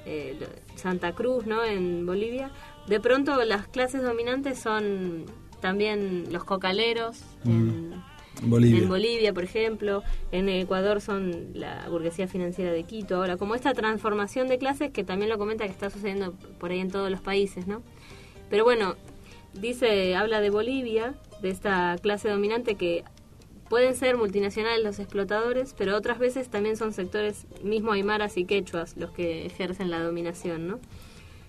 [0.07, 0.38] eh,
[0.76, 1.62] Santa Cruz, ¿no?
[1.64, 2.50] En Bolivia.
[2.86, 5.24] De pronto las clases dominantes son
[5.61, 7.20] también los cocaleros.
[7.44, 7.92] en-
[8.42, 8.78] Bolivia.
[8.82, 13.16] en Bolivia, por ejemplo, en Ecuador son la burguesía financiera de Quito.
[13.16, 16.80] Ahora, como esta transformación de clases que también lo comenta que está sucediendo por ahí
[16.80, 17.82] en todos los países, ¿no?
[18.50, 18.94] Pero bueno,
[19.54, 23.04] dice, habla de Bolivia, de esta clase dominante que
[23.68, 28.96] pueden ser multinacionales los explotadores, pero otras veces también son sectores mismo aymaras y quechuas
[28.96, 30.78] los que ejercen la dominación, ¿no?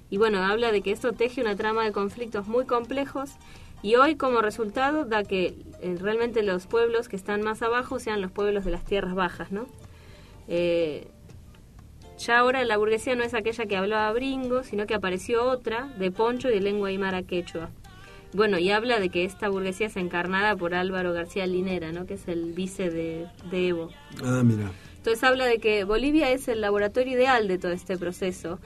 [0.09, 3.31] Y bueno, habla de que esto teje una trama de conflictos muy complejos
[3.81, 8.21] y hoy como resultado da que eh, realmente los pueblos que están más abajo sean
[8.21, 9.67] los pueblos de las tierras bajas, ¿no?
[10.47, 11.07] Eh,
[12.17, 16.09] ya ahora la burguesía no es aquella que hablaba bringo, sino que apareció otra de
[16.09, 17.69] poncho y de lengua aymara quechua.
[18.37, 22.05] Bueno, y habla de que esta burguesía es encarnada por Álvaro García Linera, ¿no?
[22.05, 23.89] Que es el vice de, de Evo.
[24.23, 24.71] Ah, mira.
[24.95, 28.59] Entonces habla de que Bolivia es el laboratorio ideal de todo este proceso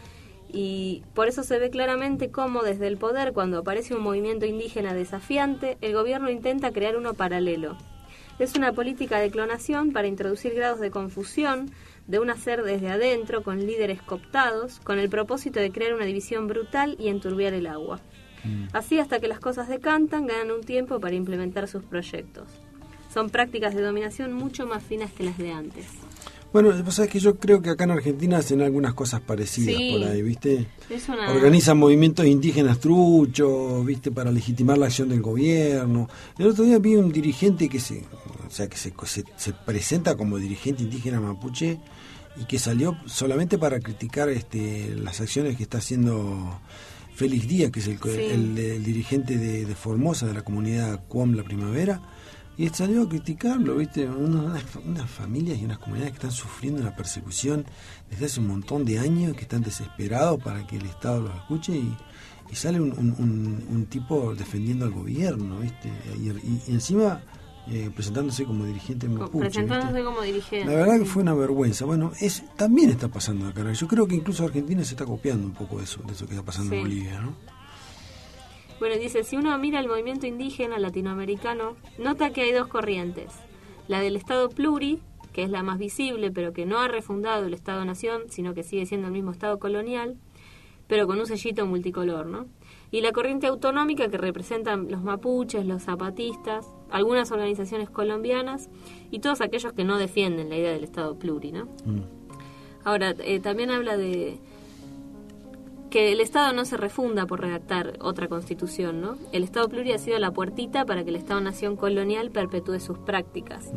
[0.52, 4.94] y por eso se ve claramente cómo desde el poder, cuando aparece un movimiento indígena
[4.94, 7.78] desafiante, el gobierno intenta crear uno paralelo.
[8.40, 11.72] Es una política de clonación para introducir grados de confusión
[12.08, 16.48] de un hacer desde adentro con líderes cooptados, con el propósito de crear una división
[16.48, 18.02] brutal y enturbiar el agua.
[18.74, 22.48] Así hasta que las cosas decantan, ganan un tiempo para implementar sus proyectos.
[23.14, 25.86] Son prácticas de dominación mucho más finas que las de antes.
[26.54, 29.92] Bueno, vos sabés que yo creo que acá en Argentina hacen algunas cosas parecidas Sí.
[29.98, 30.68] por ahí, ¿viste?
[31.08, 31.32] Una...
[31.32, 34.12] Organizan movimientos indígenas truchos, ¿viste?
[34.12, 36.10] Para legitimar la acción del gobierno.
[36.38, 38.04] El otro día vi un dirigente que se,
[38.46, 41.80] o sea, que se, se, se presenta como dirigente indígena mapuche
[42.36, 46.60] y que salió solamente para criticar este, las acciones que está haciendo
[47.22, 48.10] Félix Díaz, que es el, Sí.
[48.10, 52.02] el- el dirigente de, de Formosa, de la comunidad Cuom La Primavera.
[52.58, 54.08] Y salió a criticarlo, ¿viste?
[54.08, 57.64] Una- Unas, unas familias y unas comunidades que están sufriendo una persecución
[58.10, 61.74] desde hace un montón de años, que están desesperados para que el Estado los escuche
[61.76, 61.96] y,
[62.52, 65.90] y sale un, un- un- un tipo defendiendo al gobierno, ¿viste?
[66.20, 67.22] Y, y- y encima
[67.68, 69.46] eh, presentándose como dirigente mapuche.
[69.46, 70.06] presentándose ¿viste?
[70.06, 70.66] como dirigente.
[70.66, 71.86] La verdad que fue una vergüenza.
[71.86, 73.72] Bueno, es también está pasando acá.
[73.72, 76.34] Yo creo que incluso Argentina se está copiando un poco de eso, de eso que
[76.34, 76.82] está pasando en.
[76.82, 77.36] Bolivia, ¿no?
[78.80, 83.32] Bueno, dice, si uno mira el movimiento indígena latinoamericano, nota que hay dos corrientes.
[83.88, 85.00] La del Estado pluri,
[85.34, 88.88] que es la más visible, pero que no ha refundado el Estado-nación, sino que sigue
[88.88, 90.18] siendo el mismo Estado colonial,
[90.88, 92.48] pero con un sellito multicolor, ¿no?
[92.90, 98.70] Y la corriente autonómica que representan los mapuches, los zapatistas, algunas organizaciones colombianas
[99.10, 101.66] y todos aquellos que no defienden la idea del Estado pluri, ¿no?
[101.86, 102.02] Mm.
[102.84, 104.40] Ahora, eh, también habla de
[105.92, 109.18] que el Estado no se refunda por redactar otra constitución, ¿no?
[109.34, 113.72] El Estado plural ha sido la puertita para que el Estado-nación colonial perpetúe sus prácticas.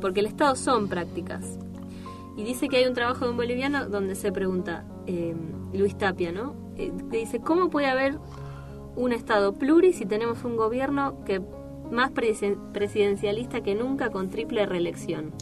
[0.00, 1.56] Porque el Estado son prácticas.
[2.36, 5.34] Y dice que hay un trabajo de un boliviano donde se pregunta, eh,
[5.72, 6.54] Luis Tapia, ¿no?
[6.76, 8.18] Eh, que dice, ¿cómo puede haber
[8.96, 11.40] un Estado plural si tenemos un gobierno que
[11.90, 15.32] más presidencialista que nunca con triple reelección?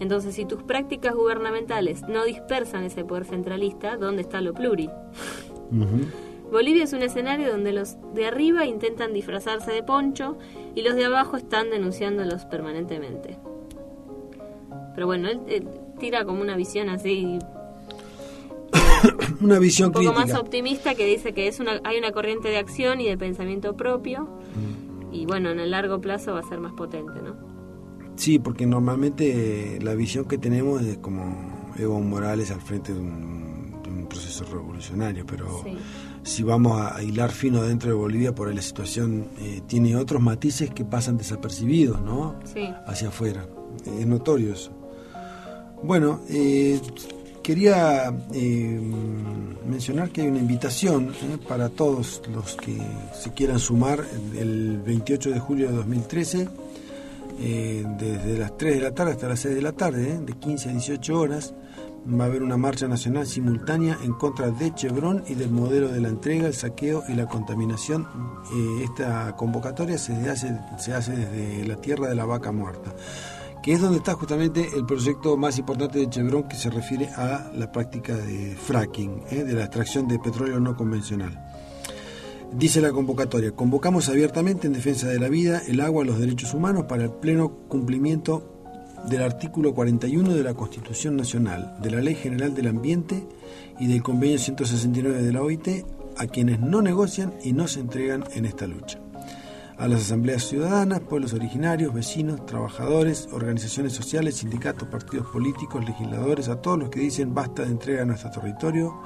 [0.00, 4.88] Entonces, si tus prácticas gubernamentales no dispersan ese poder centralista, ¿dónde está lo pluri?
[6.50, 10.38] Bolivia es un escenario donde los de arriba intentan disfrazarse de poncho
[10.74, 13.38] y los de abajo están denunciándolos permanentemente.
[14.94, 17.38] Pero bueno, él, tira como una visión así
[19.40, 22.58] una visión un poco más optimista que dice que es una, hay una corriente de
[22.58, 24.28] acción y de pensamiento propio
[25.12, 27.36] y bueno, en el largo plazo va a ser más potente, ¿no?
[28.16, 33.38] Sí, porque normalmente la visión que tenemos es como Evo Morales al frente de un,
[34.08, 35.62] proceso revolucionario, pero
[36.22, 40.22] si vamos a, hilar fino dentro de Bolivia, por ahí la situación eh, tiene otros
[40.22, 42.36] matices que pasan desapercibidos, ¿no?
[42.44, 42.70] Sí.
[42.86, 43.46] Hacia afuera.
[43.84, 44.72] Es notorio eso.
[45.82, 46.80] Bueno, eh,
[47.48, 48.78] quería eh,
[49.66, 51.14] mencionar que hay una invitación
[51.48, 52.76] para todos los que
[53.18, 54.04] se quieran sumar
[54.36, 56.46] el 28 de julio de 2013
[57.40, 60.34] eh, desde las 3 de la tarde hasta las 6 de la tarde, eh, de
[60.34, 61.54] 15 a 18 horas,
[62.06, 66.02] va a haber una marcha nacional simultánea en contra de Chevron y del modelo de
[66.02, 68.06] la entrega, el saqueo y la contaminación.
[68.52, 70.52] Eh, esta convocatoria se hace
[71.12, 72.92] desde la tierra de la vaca muerta,
[73.62, 77.50] que es donde está justamente el proyecto más importante de Chevron que se refiere a
[77.54, 81.38] la práctica de fracking, de la extracción de petróleo no convencional.
[82.52, 86.84] Dice la convocatoria, convocamos abiertamente en defensa de la vida, el agua los derechos humanos
[86.88, 88.54] para el pleno cumplimiento
[89.08, 93.26] del artículo 41 de la Constitución Nacional, de la Ley General del Ambiente
[93.78, 95.68] y del Convenio 169 de la OIT
[96.16, 98.98] a quienes no negocian y no se entregan en esta lucha.
[99.78, 106.60] A las asambleas ciudadanas, pueblos originarios, vecinos, trabajadores, organizaciones sociales, sindicatos, partidos políticos, legisladores, a
[106.60, 109.00] todos los que dicen basta de entrega a nuestro territorio,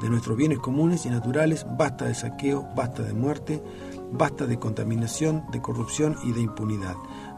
[0.00, 3.60] de nuestros bienes comunes y naturales, basta de saqueo, basta de muerte,
[4.12, 6.94] basta de contaminación, de corrupción y de impunidad.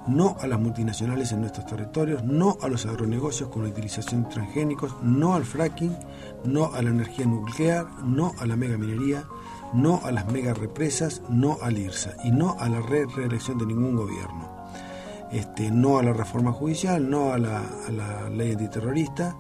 [0.07, 4.29] No a las multinacionales en nuestros territorios, no a los agronegocios con la utilización de
[4.29, 5.97] transgénicos, no al fracking,
[6.45, 9.25] no a la energía nuclear, no a la megaminería,
[9.75, 13.97] no a las mega represas, no al IRSA y no a la reelección de ningún
[13.97, 14.55] gobierno.
[15.33, 19.37] Este, no a la reforma judicial, no a la, a la ley antiterrorista,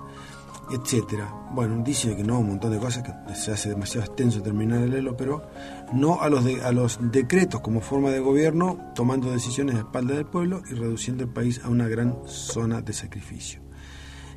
[0.70, 1.32] etcétera.
[1.52, 4.94] Bueno, dice que no, un montón de cosas que se hace demasiado extenso terminar el
[4.94, 5.42] elo, pero
[5.92, 10.26] no a los, a los decretos como forma de gobierno, tomando decisiones a espalda del
[10.26, 13.60] pueblo y reduciendo el país a una gran zona de sacrificio.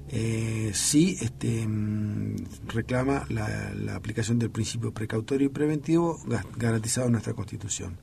[0.10, 2.36] Eh, sí este, mm,
[2.68, 6.18] reclama la, la, aplicación del principio precautorio y preventivo
[6.56, 7.98] garantizado en nuestra Constitución.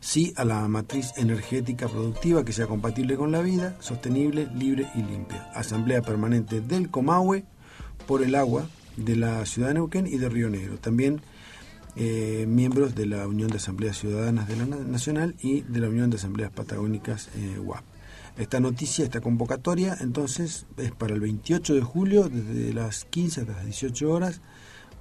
[0.00, 5.02] Sí a la matriz energética productiva que sea compatible con la vida, sostenible, libre y
[5.02, 5.50] limpia.
[5.54, 7.44] Asamblea Permanente del Comahue
[8.06, 10.78] por el agua de la ciudad de Neuquén y de Río Negro.
[10.78, 11.20] También
[11.94, 16.10] eh, miembros de la Unión de Asambleas Ciudadanas de la Nacional y de la Unión
[16.10, 17.95] de Asambleas Patagónicas eh, UAP.
[18.36, 23.52] Esta noticia, esta convocatoria, entonces, es para el 28 de julio, desde las 15 hasta
[23.54, 24.42] las 18 horas,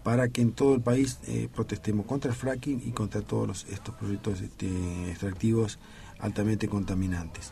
[0.04, 3.96] para que en todo el país eh, protestemos contra el fracking y contra todos estos
[3.96, 5.80] proyectos este, extractivos
[6.20, 7.52] altamente contaminantes.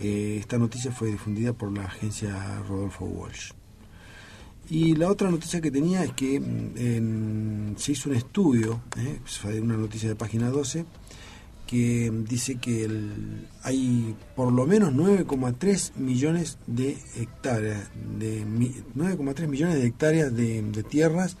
[0.00, 3.52] esta noticia fue difundida por la agencia Rodolfo Walsh.
[4.68, 9.20] Y la otra noticia que tenía es que mm, se hizo un estudio, ¿eh?
[9.60, 10.86] una noticia de página 12,
[11.74, 12.88] que dice que
[13.64, 20.82] hay por lo menos 9,3 millones de hectáreas, de 9,3 millones de hectáreas de, de
[20.84, 21.36] tierras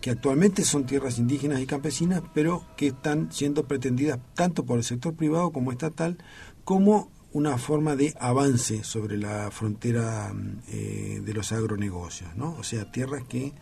[0.00, 4.84] que actualmente son tierras indígenas y campesinas, pero que están siendo pretendidas tanto por el
[4.84, 6.16] sector privado como estatal
[6.64, 10.32] como una forma de avance sobre la frontera
[10.68, 12.56] eh, de los agronegocios, ¿no?
[12.58, 13.52] o sea, tierras que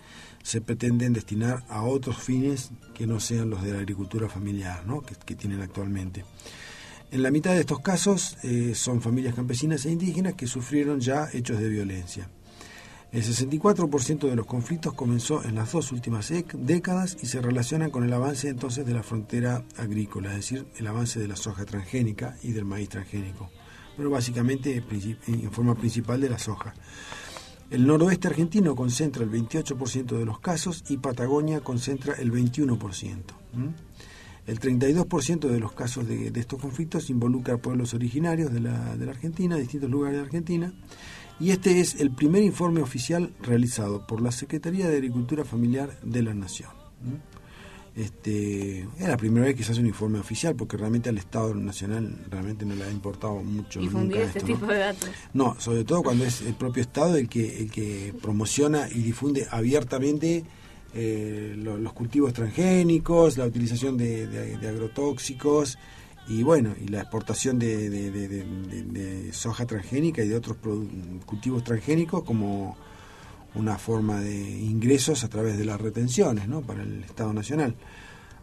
[0.44, 5.00] se pretenden destinar a otros fines que no sean los de la agricultura familiar ¿no?
[5.00, 6.24] que, tienen actualmente.
[7.10, 11.28] En la mitad de estos casos eh, son familias campesinas e indígenas que sufrieron ya
[11.32, 12.28] hechos de violencia.
[13.10, 18.04] El 64% de los conflictos comenzó en las dos últimas décadas y se relacionan con
[18.04, 22.36] el avance entonces de la frontera agrícola, es decir, el avance de la soja transgénica
[22.42, 23.50] y del maíz transgénico
[23.96, 24.82] pero básicamente
[25.26, 26.74] en forma principal de la soja.
[27.70, 33.22] El noroeste argentino concentra el 28% de los casos y Patagonia concentra el 21%.
[34.46, 39.56] El 32% de los casos de, estos conflictos involucra a pueblos originarios de la, Argentina,
[39.56, 40.72] distintos lugares de Argentina.
[41.40, 46.22] y este es el primer informe oficial realizado por la Secretaría de Agricultura Familiar de
[46.22, 46.70] la Nación.
[47.96, 51.54] Este, es la primera vez que se hace un informe oficial porque realmente al Estado
[51.54, 54.54] Nacional realmente no le ha importado mucho Difundir nunca este esto, ¿no?
[54.58, 55.10] tipo de datos.
[55.32, 59.46] No, sobre todo cuando es el propio Estado el que, el que promociona y difunde
[59.50, 60.44] abiertamente
[60.92, 65.78] eh, lo- los cultivos transgénicos, la utilización de, de- de agrotóxicos
[66.26, 70.56] y bueno, y la exportación de, de- soja transgénica y de otros
[71.26, 72.76] cultivos transgénicos como
[73.54, 76.62] una forma de ingresos a través de las retenciones ¿no?
[76.62, 77.76] para el Estado Nacional.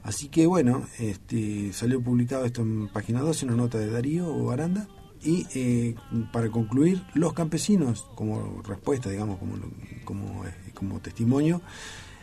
[0.04, 4.88] Así que bueno, este, salió publicado esto en página 12, una nota de Darío Aranda.
[5.24, 5.96] Y eh,
[6.34, 9.56] para concluir, los campesinos, como respuesta, digamos, como,
[10.04, 11.62] como, eh, como testimonio,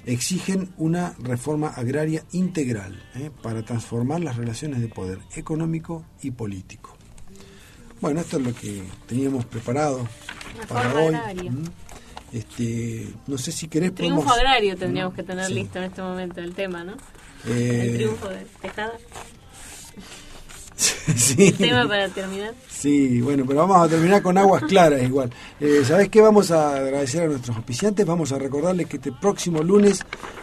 [0.05, 3.31] exigen una reforma agraria integral ¿eh?
[3.43, 6.97] para transformar las relaciones de poder económico y político.
[8.01, 10.09] Bueno, esto es lo que teníamos preparado
[10.69, 11.15] para hoy.
[11.15, 11.51] agraria.
[11.51, 11.65] ¿Mm?
[12.33, 15.55] Este, no sé si querés Triunfo podemos- agrario tendríamos que tener Sí.
[15.55, 16.93] listo en este momento el tema, ¿no?
[17.47, 18.93] Eh, El triunfo de Tejada.
[21.17, 21.53] sí.
[21.53, 22.55] Tema para terminar.
[22.69, 25.31] Sí, bueno, pero vamos a terminar con aguas claras igual.
[25.59, 26.21] Eh, ¿Sabés qué?
[26.21, 28.07] Vamos a agradecer a nuestros auspiciantes.
[28.07, 30.01] Vamos a recordarles que este próximo lunes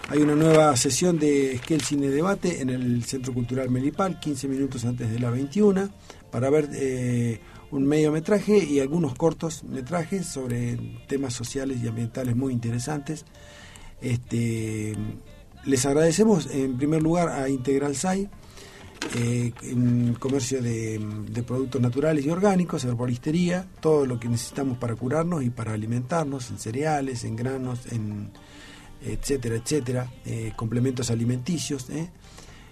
[0.10, 4.84] hay una nueva sesión de Esquel Cine Debate en el Centro Cultural Melipal, 15 minutos
[4.84, 5.90] antes de la 21,
[6.32, 7.40] para ver eh,
[7.76, 13.26] un mediometraje y algunos cortos metrajes sobre temas sociales y ambientales muy interesantes.
[14.02, 14.96] Este,
[15.66, 18.30] les agradecemos en primer lugar a Integral SAI,
[19.16, 19.52] eh,
[20.20, 21.00] comercio de,
[21.30, 26.50] de productos naturales y orgánicos, herboristería, todo lo que necesitamos para curarnos y para alimentarnos,
[26.50, 28.32] en cereales, en granos, en
[29.06, 31.90] etcétera, etcétera, eh, complementos alimenticios.
[31.90, 32.10] ¿eh?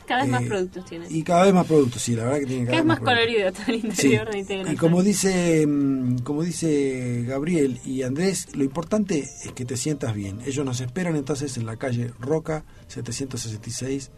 [0.08, 1.08] Cada vez más Eh, productos tiene.
[1.10, 3.26] Y cada vez más productos, sí, la verdad que tiene cada Cada vez más productos.
[3.26, 3.88] colorido todo el Sí.
[3.88, 4.74] interior de Integral.
[4.74, 10.14] Y como dice, mm, como dice Gabriel y Andrés, lo importante es que te sientas
[10.14, 10.40] bien.
[10.46, 14.12] Ellos nos esperan entonces en la calle Roca 766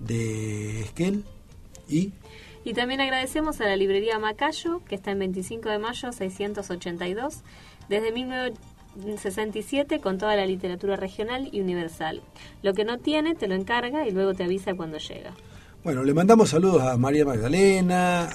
[0.00, 1.24] de Esquel
[1.88, 2.12] y
[2.66, 7.42] Y también agradecemos a la librería Macayo, que está en 25 de mayo 682,
[7.90, 8.10] desde
[8.96, 12.22] 1967 con toda la literatura regional y universal.
[12.62, 15.32] Lo que no tiene te lo encarga y luego te avisa cuando llega.
[15.82, 18.30] bueno, le mandamos saludos a María Magdalena,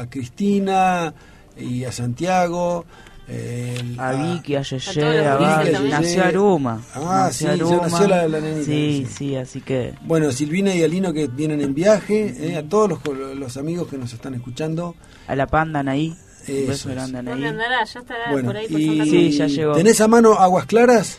[0.00, 1.14] a Cristina
[1.56, 2.84] y a Santiago.
[3.32, 4.78] eh, A Vicky, a Yeye,
[5.28, 5.38] a
[5.72, 5.90] también.
[5.90, 6.82] nació Aruma.
[6.96, 9.14] Ah, nació sí, ya nació la- la nenita, Sí, sí.
[9.14, 13.36] sí, así que Bueno, Silvina y Alino que vienen en viaje, eh, a todos los,
[13.36, 14.96] los amigos que nos están escuchando.
[15.28, 16.16] a la panda ahí.
[16.52, 16.94] Un Eso beso es.
[16.94, 17.48] grande a ¿Dónde Anaí.
[17.50, 17.84] andará?
[17.84, 19.10] Ya estará Bueno, por ahí por y Santa Cruz.
[19.12, 19.72] Sí, ya llegó.
[19.72, 21.18] ¿tenés a mano aguas claras?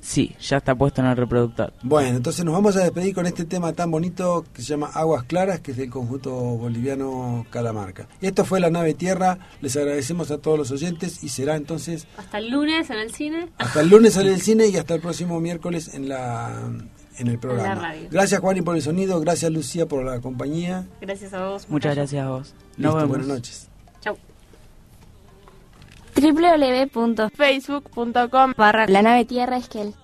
[0.00, 1.72] Sí, ya está puesto en el reproductor.
[1.82, 5.24] Bueno, entonces nos vamos a despedir con este tema tan bonito que se llama Aguas
[5.24, 8.08] Claras, que es del conjunto boliviano Calamarca.
[8.22, 12.38] Esto fue La Nave Tierra, les agradecemos a todos los oyentes y será entonces Hasta
[12.38, 13.48] el lunes en el cine.
[13.58, 16.62] hasta el lunes sale el cine y hasta el próximo miércoles en la
[17.18, 17.74] en el programa.
[17.74, 18.08] radio.
[18.10, 20.86] Gracias Juan y por el sonido, gracias Lucía por la compañía.
[21.00, 21.66] Gracias a vos.
[21.68, 22.54] Muchas gracias a vos.
[22.76, 23.08] Nos Listo, vemos.
[23.08, 23.67] buenas noches.
[26.20, 29.94] Www.facebook.com barra la nave tierra esquel.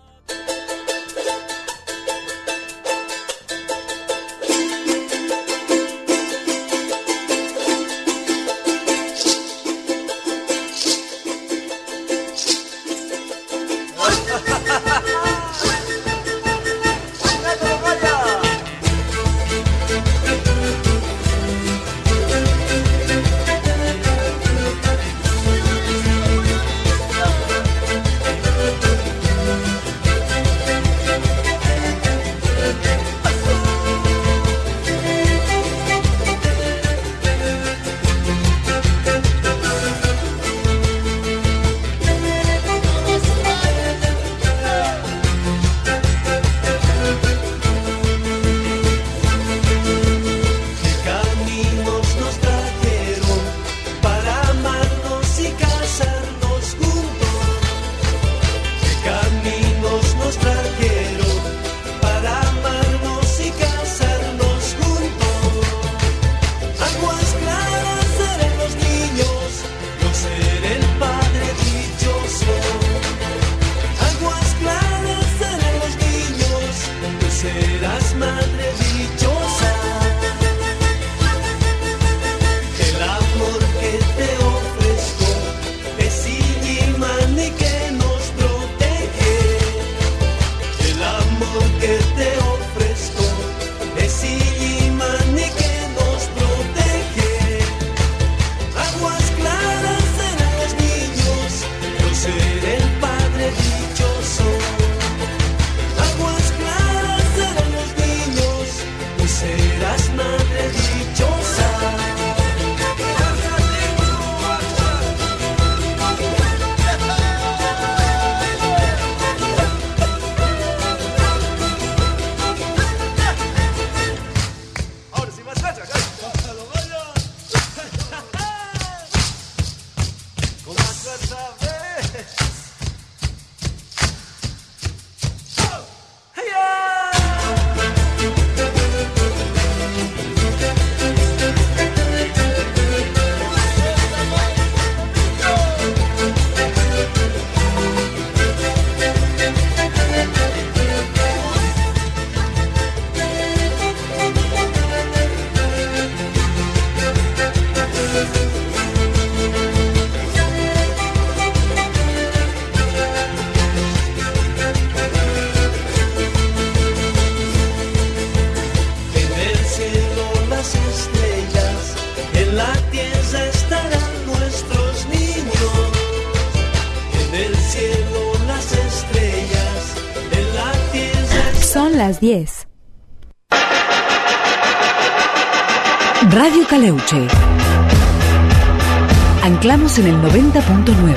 [189.44, 191.14] Anclamos en el 90.9.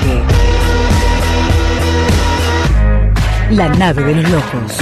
[3.52, 4.78] La nave de los locos.